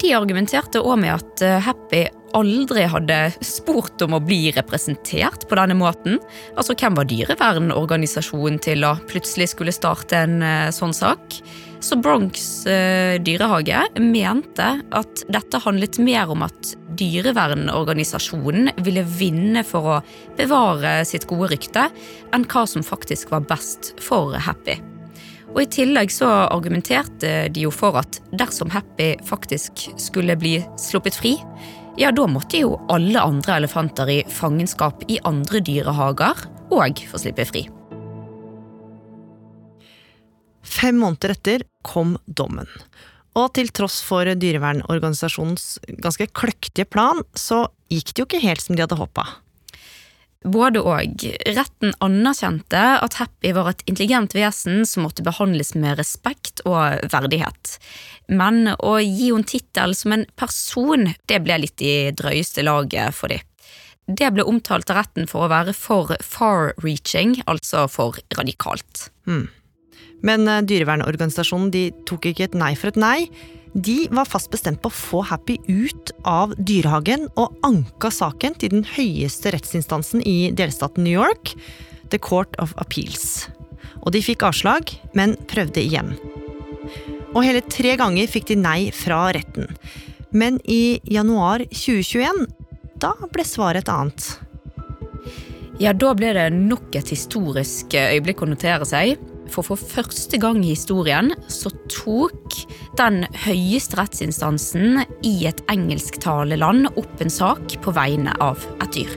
De 0.00 0.12
argumenterte 0.16 0.80
òg 0.80 1.02
med 1.04 1.12
at 1.14 1.44
eh, 1.44 1.60
Happy 1.64 2.06
aldri 2.34 2.86
hadde 2.90 3.18
spurt 3.44 4.02
om 4.04 4.16
å 4.16 4.22
bli 4.22 4.48
representert 4.54 5.46
på 5.48 5.58
denne 5.58 5.76
måten. 5.78 6.18
Altså, 6.58 6.76
hvem 6.78 6.96
var 6.98 7.08
dyrevernorganisasjonen 7.10 8.60
til 8.64 8.86
å 8.86 8.96
plutselig 9.10 9.52
skulle 9.54 9.74
starte 9.74 10.24
en 10.24 10.42
eh, 10.42 10.72
sånn 10.74 10.94
sak? 10.96 11.38
Så 11.84 11.98
Bronx 12.00 12.64
eh, 12.70 13.20
dyrehage 13.20 13.82
mente 14.00 14.68
at 14.96 15.24
dette 15.28 15.60
handlet 15.66 15.98
mer 16.00 16.32
om 16.32 16.46
at 16.46 16.72
dyrevernorganisasjonen 16.96 18.72
ville 18.86 19.04
vinne 19.04 19.64
for 19.66 19.96
å 19.96 20.00
bevare 20.38 21.02
sitt 21.08 21.28
gode 21.28 21.50
rykte, 21.52 21.90
enn 22.32 22.48
hva 22.48 22.64
som 22.70 22.86
faktisk 22.86 23.34
var 23.34 23.44
best 23.50 23.92
for 24.00 24.32
Happy. 24.46 24.78
Og 25.54 25.60
I 25.62 25.70
tillegg 25.70 26.10
så 26.10 26.26
argumenterte 26.48 27.34
de 27.54 27.66
jo 27.66 27.70
for 27.74 28.00
at 28.00 28.18
dersom 28.34 28.72
Happy 28.74 29.12
faktisk 29.28 29.84
skulle 30.00 30.38
bli 30.40 30.56
sluppet 30.80 31.20
fri, 31.20 31.36
ja, 32.00 32.10
da 32.12 32.26
måtte 32.26 32.58
jo 32.58 32.74
alle 32.92 33.22
andre 33.22 33.58
elefanter 33.60 34.10
i 34.10 34.20
fangenskap 34.30 35.04
i 35.10 35.20
andre 35.28 35.60
dyrehager 35.64 36.46
òg 36.74 37.04
få 37.10 37.20
slippe 37.20 37.46
fri. 37.48 37.66
Fem 40.64 40.98
måneder 40.98 41.34
etter 41.36 41.66
kom 41.86 42.16
dommen. 42.26 42.68
Og 43.34 43.50
til 43.56 43.70
tross 43.74 44.00
for 44.06 44.26
dyrevernorganisasjonens 44.26 45.78
ganske 46.02 46.28
kløktige 46.34 46.86
plan, 46.86 47.22
så 47.34 47.66
gikk 47.92 48.12
det 48.12 48.22
jo 48.22 48.28
ikke 48.28 48.44
helt 48.46 48.62
som 48.62 48.78
de 48.78 48.84
hadde 48.84 48.98
håpa. 48.98 49.26
Både 50.44 50.82
og. 50.84 51.22
Retten 51.56 51.94
anerkjente 52.04 52.82
at 53.00 53.16
Happy 53.16 53.54
var 53.56 53.70
et 53.70 53.84
intelligent 53.88 54.34
vesen 54.36 54.84
som 54.88 55.06
måtte 55.06 55.24
behandles 55.24 55.72
med 55.78 55.96
respekt 55.96 56.60
og 56.68 57.00
verdighet. 57.12 57.78
Men 58.28 58.74
å 58.76 58.98
gi 59.00 59.30
henne 59.30 59.48
tittel 59.48 59.96
som 59.96 60.16
en 60.16 60.26
person, 60.36 61.08
det 61.28 61.40
ble 61.44 61.62
litt 61.64 61.84
i 61.84 62.12
drøyeste 62.16 62.64
laget 62.66 63.16
for 63.16 63.32
dem. 63.32 63.40
Det 64.04 64.28
ble 64.36 64.44
omtalt 64.44 64.90
av 64.92 65.00
retten 65.00 65.28
for 65.30 65.46
å 65.46 65.52
være 65.52 65.72
for 65.72 66.12
far-reaching, 66.20 67.38
altså 67.48 67.86
for 67.88 68.20
radikalt. 68.36 69.08
Hmm. 69.24 69.46
Men 70.24 70.48
eh, 70.48 70.60
dyrevernorganisasjonen 70.68 71.70
de 71.72 71.86
tok 72.08 72.28
ikke 72.28 72.50
et 72.50 72.58
nei 72.58 72.74
for 72.76 72.92
et 72.92 73.00
nei. 73.00 73.18
De 73.74 74.08
var 74.10 74.28
fast 74.30 74.52
bestemt 74.52 74.78
på 74.84 74.86
å 74.86 74.94
få 74.94 75.20
Happy 75.26 75.56
ut 75.66 76.12
av 76.22 76.52
dyrehagen, 76.62 77.26
og 77.34 77.56
anka 77.66 78.12
saken 78.14 78.54
til 78.60 78.70
den 78.70 78.84
høyeste 78.86 79.50
rettsinstansen 79.50 80.22
i 80.22 80.52
delstaten 80.54 81.02
New 81.02 81.16
York, 81.16 81.56
The 82.14 82.20
Court 82.22 82.54
of 82.62 82.76
Appeals. 82.78 83.48
Og 84.06 84.14
de 84.14 84.22
fikk 84.22 84.44
avslag, 84.46 84.94
men 85.18 85.34
prøvde 85.50 85.82
igjen. 85.82 86.14
Og 87.34 87.42
hele 87.42 87.64
tre 87.66 87.96
ganger 87.98 88.30
fikk 88.30 88.52
de 88.52 88.60
nei 88.62 88.78
fra 88.94 89.26
retten. 89.34 89.66
Men 90.30 90.60
i 90.70 91.00
januar 91.10 91.66
2021, 91.74 92.46
da 93.02 93.16
ble 93.26 93.42
svaret 93.48 93.82
et 93.82 93.90
annet. 93.90 94.30
Ja, 95.82 95.90
da 95.90 96.12
ble 96.14 96.30
det 96.36 96.46
nok 96.54 96.94
et 96.94 97.10
historisk 97.10 97.98
øyeblikk 97.98 98.46
å 98.46 98.52
notere 98.54 98.86
seg. 98.86 99.18
For 99.52 99.66
for 99.66 99.78
første 99.78 100.38
gang 100.40 100.62
i 100.64 100.72
historien 100.72 101.32
så 101.52 101.72
tok 101.92 102.56
den 102.98 103.24
høyeste 103.44 103.98
rettsinstansen 104.00 105.02
i 105.26 105.34
et 105.50 105.62
engelsktalende 105.72 106.92
opp 107.00 107.22
en 107.22 107.32
sak 107.32 107.76
på 107.84 107.94
vegne 107.94 108.34
av 108.42 108.64
et 108.80 108.92
dyr. 108.96 109.16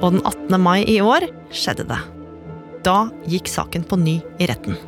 Og 0.00 0.16
den 0.16 0.22
18. 0.24 0.56
mai 0.60 0.80
i 0.88 1.00
år 1.04 1.28
skjedde 1.52 1.86
det. 1.90 2.00
Da 2.86 3.10
gikk 3.28 3.50
saken 3.52 3.84
på 3.84 4.00
ny 4.00 4.16
i 4.40 4.48
retten. 4.48 4.78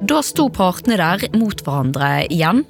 Da 0.00 0.22
sto 0.24 0.46
partene 0.48 0.96
der 0.96 1.26
mot 1.36 1.60
hverandre 1.60 2.22
igjen. 2.32 2.62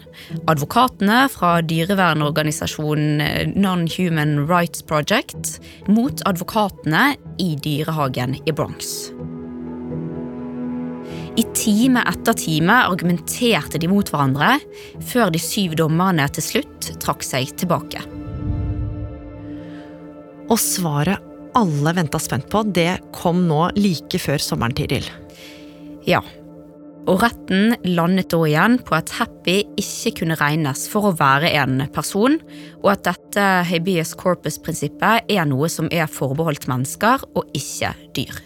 Advokatene 0.50 1.28
fra 1.30 1.60
dyrevernorganisasjonen 1.62 3.54
Non-Human 3.54 4.48
Rights 4.48 4.82
Project 4.82 5.60
mot 5.86 6.24
advokatene 6.26 7.12
i 7.38 7.52
dyrehagen 7.62 8.34
i 8.42 8.50
Bronx. 8.50 9.12
I 11.38 11.44
time 11.54 12.02
etter 12.10 12.34
time 12.34 12.80
argumenterte 12.90 13.78
de 13.78 13.88
mot 13.88 14.10
hverandre, 14.10 14.56
før 15.12 15.30
de 15.30 15.38
syv 15.38 15.78
dommerne 15.78 16.26
til 16.34 16.44
slutt 16.48 16.90
trakk 17.00 17.22
seg 17.24 17.54
tilbake. 17.62 18.02
Og 20.50 20.58
svaret 20.58 21.22
alle 21.54 21.94
venta 21.94 22.18
spent 22.18 22.50
på, 22.50 22.66
det 22.66 22.98
kom 23.14 23.46
nå 23.46 23.68
like 23.78 24.18
før 24.18 24.42
sommeren, 24.42 24.74
Tiril. 24.74 25.06
Ja, 26.10 26.24
Og 27.10 27.24
retten 27.24 27.72
landet 27.88 28.28
da 28.30 28.38
igjen 28.46 28.76
på 28.86 28.94
at 28.94 29.10
Happy 29.16 29.56
ikke 29.80 30.12
kunne 30.20 30.36
regnes 30.38 30.84
for 30.92 31.08
å 31.08 31.16
være 31.18 31.50
en 31.58 31.82
person, 31.90 32.36
og 32.84 32.92
at 32.92 33.02
dette 33.08 33.46
habeas 33.66 34.14
corpus-prinsippet 34.20 35.26
er 35.26 35.48
noe 35.50 35.66
som 35.72 35.90
er 35.90 36.06
forbeholdt 36.06 36.68
mennesker 36.70 37.26
og 37.34 37.50
ikke 37.58 37.90
dyr. 38.14 38.38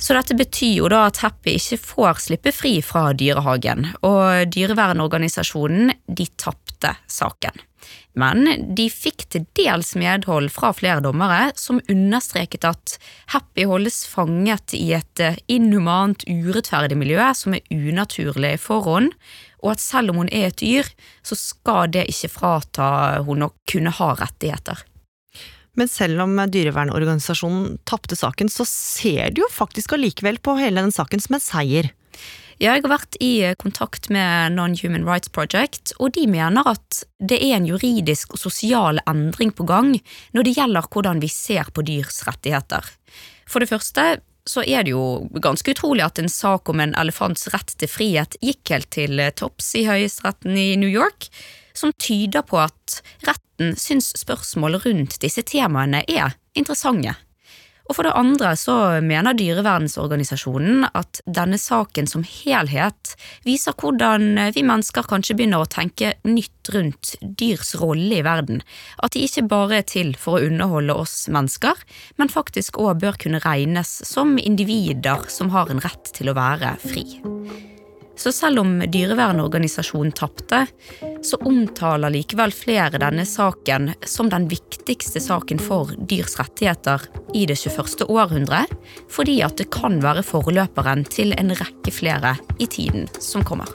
Så 0.00 0.16
dette 0.16 0.34
betyr 0.36 0.78
jo 0.78 0.88
da 0.88 1.04
at 1.10 1.20
Happy 1.20 1.58
ikke 1.58 1.76
får 1.84 2.22
slippe 2.24 2.54
fri 2.56 2.78
fra 2.84 3.10
dyrehagen, 3.12 3.90
og 4.00 4.48
dyrevernorganisasjonen 4.54 5.92
de 6.08 6.26
tapte 6.40 6.94
saken. 7.10 7.60
Men 8.18 8.48
de 8.74 8.88
fikk 8.90 9.26
til 9.30 9.44
dels 9.56 9.92
medhold 9.98 10.50
fra 10.52 10.72
flere 10.76 11.02
dommere, 11.04 11.52
som 11.56 11.82
understreket 11.92 12.66
at 12.66 12.96
Happy 13.34 13.66
holdes 13.68 14.02
fanget 14.10 14.74
i 14.76 14.90
et 14.98 15.22
eh, 15.22 15.38
inhumant, 15.52 16.24
urettferdig 16.26 16.98
miljø 16.98 17.30
som 17.36 17.54
er 17.56 17.68
unaturlig 17.70 18.56
for 18.64 18.88
henne, 18.88 19.14
og 19.60 19.74
at 19.74 19.84
selv 19.84 20.14
om 20.14 20.22
hun 20.22 20.32
er 20.32 20.48
et 20.48 20.60
dyr, 20.60 20.88
så 21.22 21.36
skal 21.36 21.92
det 21.92 22.08
ikke 22.10 22.32
frata 22.32 22.90
hun 23.26 23.44
å 23.44 23.52
kunne 23.68 23.92
ha 24.00 24.14
rettigheter. 24.16 24.80
Men 25.78 25.88
selv 25.88 26.24
om 26.24 26.36
dyrevernorganisasjonen 26.50 27.78
tapte 27.88 28.18
saken, 28.18 28.50
så 28.50 28.66
ser 28.68 29.30
de 29.34 29.44
jo 29.44 29.50
faktisk 29.52 29.94
allikevel 29.96 30.40
på 30.42 30.56
hele 30.58 30.82
den 30.82 30.94
saken 30.94 31.22
som 31.22 31.36
en 31.38 31.44
seier. 31.44 31.92
Jeg 32.60 32.82
har 32.82 32.92
vært 32.92 33.16
i 33.24 33.54
kontakt 33.56 34.10
med 34.12 34.52
Non-Human 34.52 35.06
Rights 35.08 35.30
Project, 35.32 35.94
og 35.96 36.12
de 36.12 36.26
mener 36.28 36.66
at 36.68 37.04
det 37.16 37.38
er 37.40 37.56
en 37.56 37.68
juridisk 37.68 38.34
og 38.36 38.42
sosial 38.42 39.00
endring 39.08 39.54
på 39.56 39.64
gang 39.64 39.94
når 40.36 40.44
det 40.44 40.56
gjelder 40.58 40.90
hvordan 40.92 41.22
vi 41.22 41.30
ser 41.32 41.70
på 41.72 41.86
dyrs 41.88 42.20
rettigheter. 42.28 42.84
For 43.48 43.64
det 43.64 43.70
første 43.70 44.04
så 44.50 44.64
er 44.64 44.84
det 44.84 44.92
jo 44.92 45.30
ganske 45.40 45.72
utrolig 45.72 46.04
at 46.04 46.20
en 46.20 46.28
sak 46.28 46.68
om 46.68 46.82
en 46.84 46.92
elefants 47.00 47.48
rett 47.54 47.72
til 47.80 47.88
frihet 47.88 48.36
gikk 48.44 48.74
helt 48.74 48.90
til 48.92 49.22
topps 49.40 49.72
i 49.80 49.86
høyesteretten 49.88 50.56
i 50.56 50.74
New 50.80 50.90
York, 50.90 51.30
som 51.72 51.94
tyder 51.98 52.44
på 52.46 52.60
at 52.62 53.00
retten 53.26 53.74
syns 53.78 54.12
spørsmål 54.20 54.80
rundt 54.84 55.18
disse 55.22 55.44
temaene 55.46 56.04
er 56.08 56.36
interessante. 56.58 57.16
Og 57.90 57.96
for 57.98 58.06
det 58.06 58.14
andre 58.14 58.52
så 58.54 58.74
mener 59.02 59.34
Dyrevernsorganisasjonen 59.34 60.84
at 60.94 61.18
denne 61.26 61.58
saken 61.58 62.06
som 62.06 62.22
helhet 62.22 63.16
viser 63.42 63.74
hvordan 63.74 64.38
vi 64.54 64.62
mennesker 64.62 65.08
kanskje 65.10 65.34
begynner 65.40 65.64
å 65.64 65.70
tenke 65.70 66.12
nytt 66.22 66.70
rundt 66.70 67.16
dyrs 67.40 67.74
rolle 67.80 68.20
i 68.20 68.22
verden. 68.22 68.62
At 69.02 69.16
de 69.16 69.24
ikke 69.26 69.48
bare 69.50 69.80
er 69.80 69.88
til 69.90 70.14
for 70.14 70.38
å 70.38 70.46
underholde 70.46 70.94
oss 71.02 71.24
mennesker, 71.34 71.82
men 72.14 72.30
faktisk 72.30 72.78
òg 72.78 73.02
bør 73.02 73.18
kunne 73.26 73.42
regnes 73.42 73.90
som 74.06 74.38
individer 74.38 75.26
som 75.26 75.50
har 75.50 75.74
en 75.74 75.82
rett 75.82 76.14
til 76.14 76.30
å 76.30 76.38
være 76.38 76.76
fri. 76.86 77.08
Så 78.16 78.32
selv 78.32 78.60
om 78.60 78.82
dyrevernorganisasjonen 78.92 80.12
tapte, 80.12 80.66
så 81.22 81.36
omtaler 81.36 82.12
likevel 82.12 82.52
flere 82.52 83.00
denne 83.00 83.24
saken 83.28 83.92
som 84.04 84.28
den 84.32 84.48
viktigste 84.50 85.22
saken 85.24 85.62
for 85.62 85.94
dyrs 86.10 86.36
rettigheter 86.40 87.06
i 87.34 87.46
det 87.48 87.56
21. 87.62 88.04
århundret, 88.08 88.74
fordi 89.08 89.40
at 89.46 89.56
det 89.60 89.70
kan 89.72 90.00
være 90.04 90.26
forløperen 90.26 91.06
til 91.08 91.32
en 91.38 91.54
rekke 91.56 91.94
flere 91.94 92.36
i 92.58 92.68
tiden 92.68 93.08
som 93.20 93.46
kommer. 93.46 93.72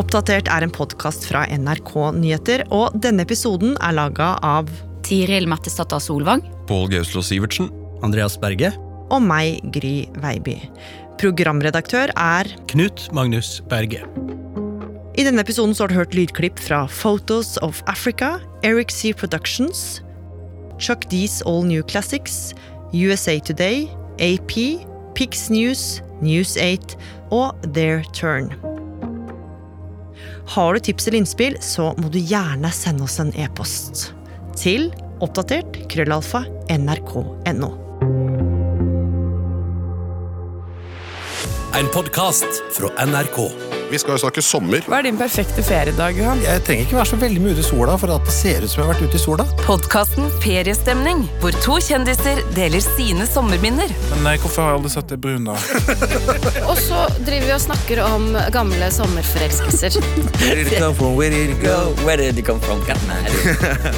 Oppdatert 0.00 0.48
er 0.48 0.64
en 0.64 0.72
podkast 0.72 1.26
fra 1.28 1.42
NRK 1.50 1.90
Nyheter, 2.16 2.62
og 2.72 2.94
denne 3.02 3.26
episoden 3.26 3.74
er 3.82 3.96
laga 3.98 4.36
av 4.46 4.70
Tiril 5.10 5.48
Mattisdatter 5.50 5.98
Solvang. 5.98 6.44
Pål 6.68 6.86
Gauslo 6.92 7.18
Sivertsen. 7.22 7.66
Andreas 8.06 8.36
Berge. 8.38 8.70
Og 9.10 9.18
meg, 9.26 9.58
Gry 9.74 10.04
Veiby. 10.22 10.54
Programredaktør 11.18 12.12
er 12.14 12.46
Knut 12.70 13.08
Magnus 13.12 13.56
Berge. 13.66 14.04
I 15.18 15.24
denne 15.26 15.42
episoden 15.42 15.74
så 15.74 15.82
har 15.82 15.90
du 15.90 15.98
hørt 15.98 16.14
lydklipp 16.14 16.62
fra 16.62 16.84
Photos 16.86 17.56
of 17.58 17.82
Africa, 17.90 18.36
Eric 18.62 18.94
C. 18.94 19.10
Productions, 19.12 19.98
Chuck 20.78 21.10
D's 21.10 21.40
All 21.42 21.66
New 21.66 21.82
Classics, 21.82 22.54
USA 22.94 23.40
Today, 23.42 23.90
AP, 24.22 24.78
Pix 25.18 25.50
News, 25.50 26.04
News8 26.22 26.94
og 27.34 27.58
Their 27.74 28.06
Turn. 28.14 28.54
Har 30.54 30.72
du 30.74 30.80
tips 30.80 31.10
eller 31.10 31.18
innspill, 31.18 31.58
så 31.60 31.90
må 31.98 32.14
du 32.14 32.22
gjerne 32.22 32.70
sende 32.70 33.10
oss 33.10 33.18
en 33.18 33.34
e-post 33.34 34.12
til 34.60 34.90
oppdatert 35.24 35.78
krøllalfa 35.92 36.44
nrk.no. 36.74 37.72
En 41.80 41.88
podkast 41.94 42.64
fra 42.76 42.90
NRK. 43.06 43.69
Vi 43.90 43.98
skal 43.98 44.14
jo 44.14 44.20
snakke 44.22 44.42
sommer. 44.44 44.84
Hva 44.86 45.00
er 45.00 45.08
din 45.08 45.16
perfekte 45.18 45.64
feriedag, 45.66 46.14
Johan? 46.14 46.38
Jeg 46.44 46.62
trenger 46.66 46.84
ikke 46.86 46.98
være 47.00 47.10
så 47.10 47.16
veldig 47.18 47.40
mye 47.42 47.56
ute 47.56 47.64
i 47.64 47.66
sola 47.66 47.96
for 47.98 48.12
at 48.14 48.28
det 48.28 48.34
ser 48.34 48.62
ut 48.62 48.70
som 48.70 48.80
jeg 48.80 48.86
har 48.86 48.92
vært 48.92 49.10
ute 49.10 49.18
i 49.18 49.22
sola. 49.22 49.46
Podkasten 49.64 50.30
Feriestemning, 50.44 51.24
hvor 51.42 51.56
to 51.64 51.80
kjendiser 51.82 52.38
deler 52.54 52.84
sine 52.84 53.26
sommerminner. 53.26 53.90
Men 54.12 54.22
nei, 54.28 54.36
hvorfor 54.38 54.62
har 54.62 54.70
jeg 54.70 54.80
aldri 54.80 54.92
sett 54.94 55.10
deg 55.10 55.22
brun, 55.24 55.50
da? 55.50 55.58
og 56.70 56.78
så 56.78 57.02
driver 57.26 57.48
vi 57.48 57.54
og 57.56 57.64
snakker 57.66 58.02
om 58.06 58.28
gamle 58.54 58.92
sommerforelskelser. 58.94 59.98
Where 60.38 60.54
did 60.54 60.70
it 60.70 60.78
come 60.78 60.94
from? 60.94 61.18
Where 61.18 61.34
did 61.34 61.56
it 61.56 61.62
go? 61.64 61.78
Where 62.06 62.16
did 62.22 62.38
it 62.38 62.46
come 62.46 62.62
from? 62.62 62.78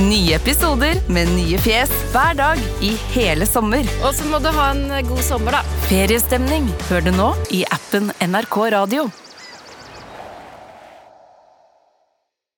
nye 0.03 0.35
episoder 0.35 0.99
med 1.13 1.29
nye 1.37 1.59
fjes 1.61 1.93
hver 2.15 2.37
dag 2.41 2.61
i 2.81 2.95
hele 3.13 3.47
sommer. 3.47 3.85
Og 4.03 4.17
så 4.17 4.25
må 4.33 4.41
du 4.41 4.49
ha 4.57 4.71
en 4.73 4.89
god 5.09 5.21
sommer, 5.27 5.61
da. 5.61 5.83
Feriestemning 5.91 6.71
hør 6.89 7.05
du 7.05 7.13
nå 7.13 7.35
i 7.53 7.67
appen 7.77 8.09
NRK 8.25 8.57
Radio. 8.73 9.11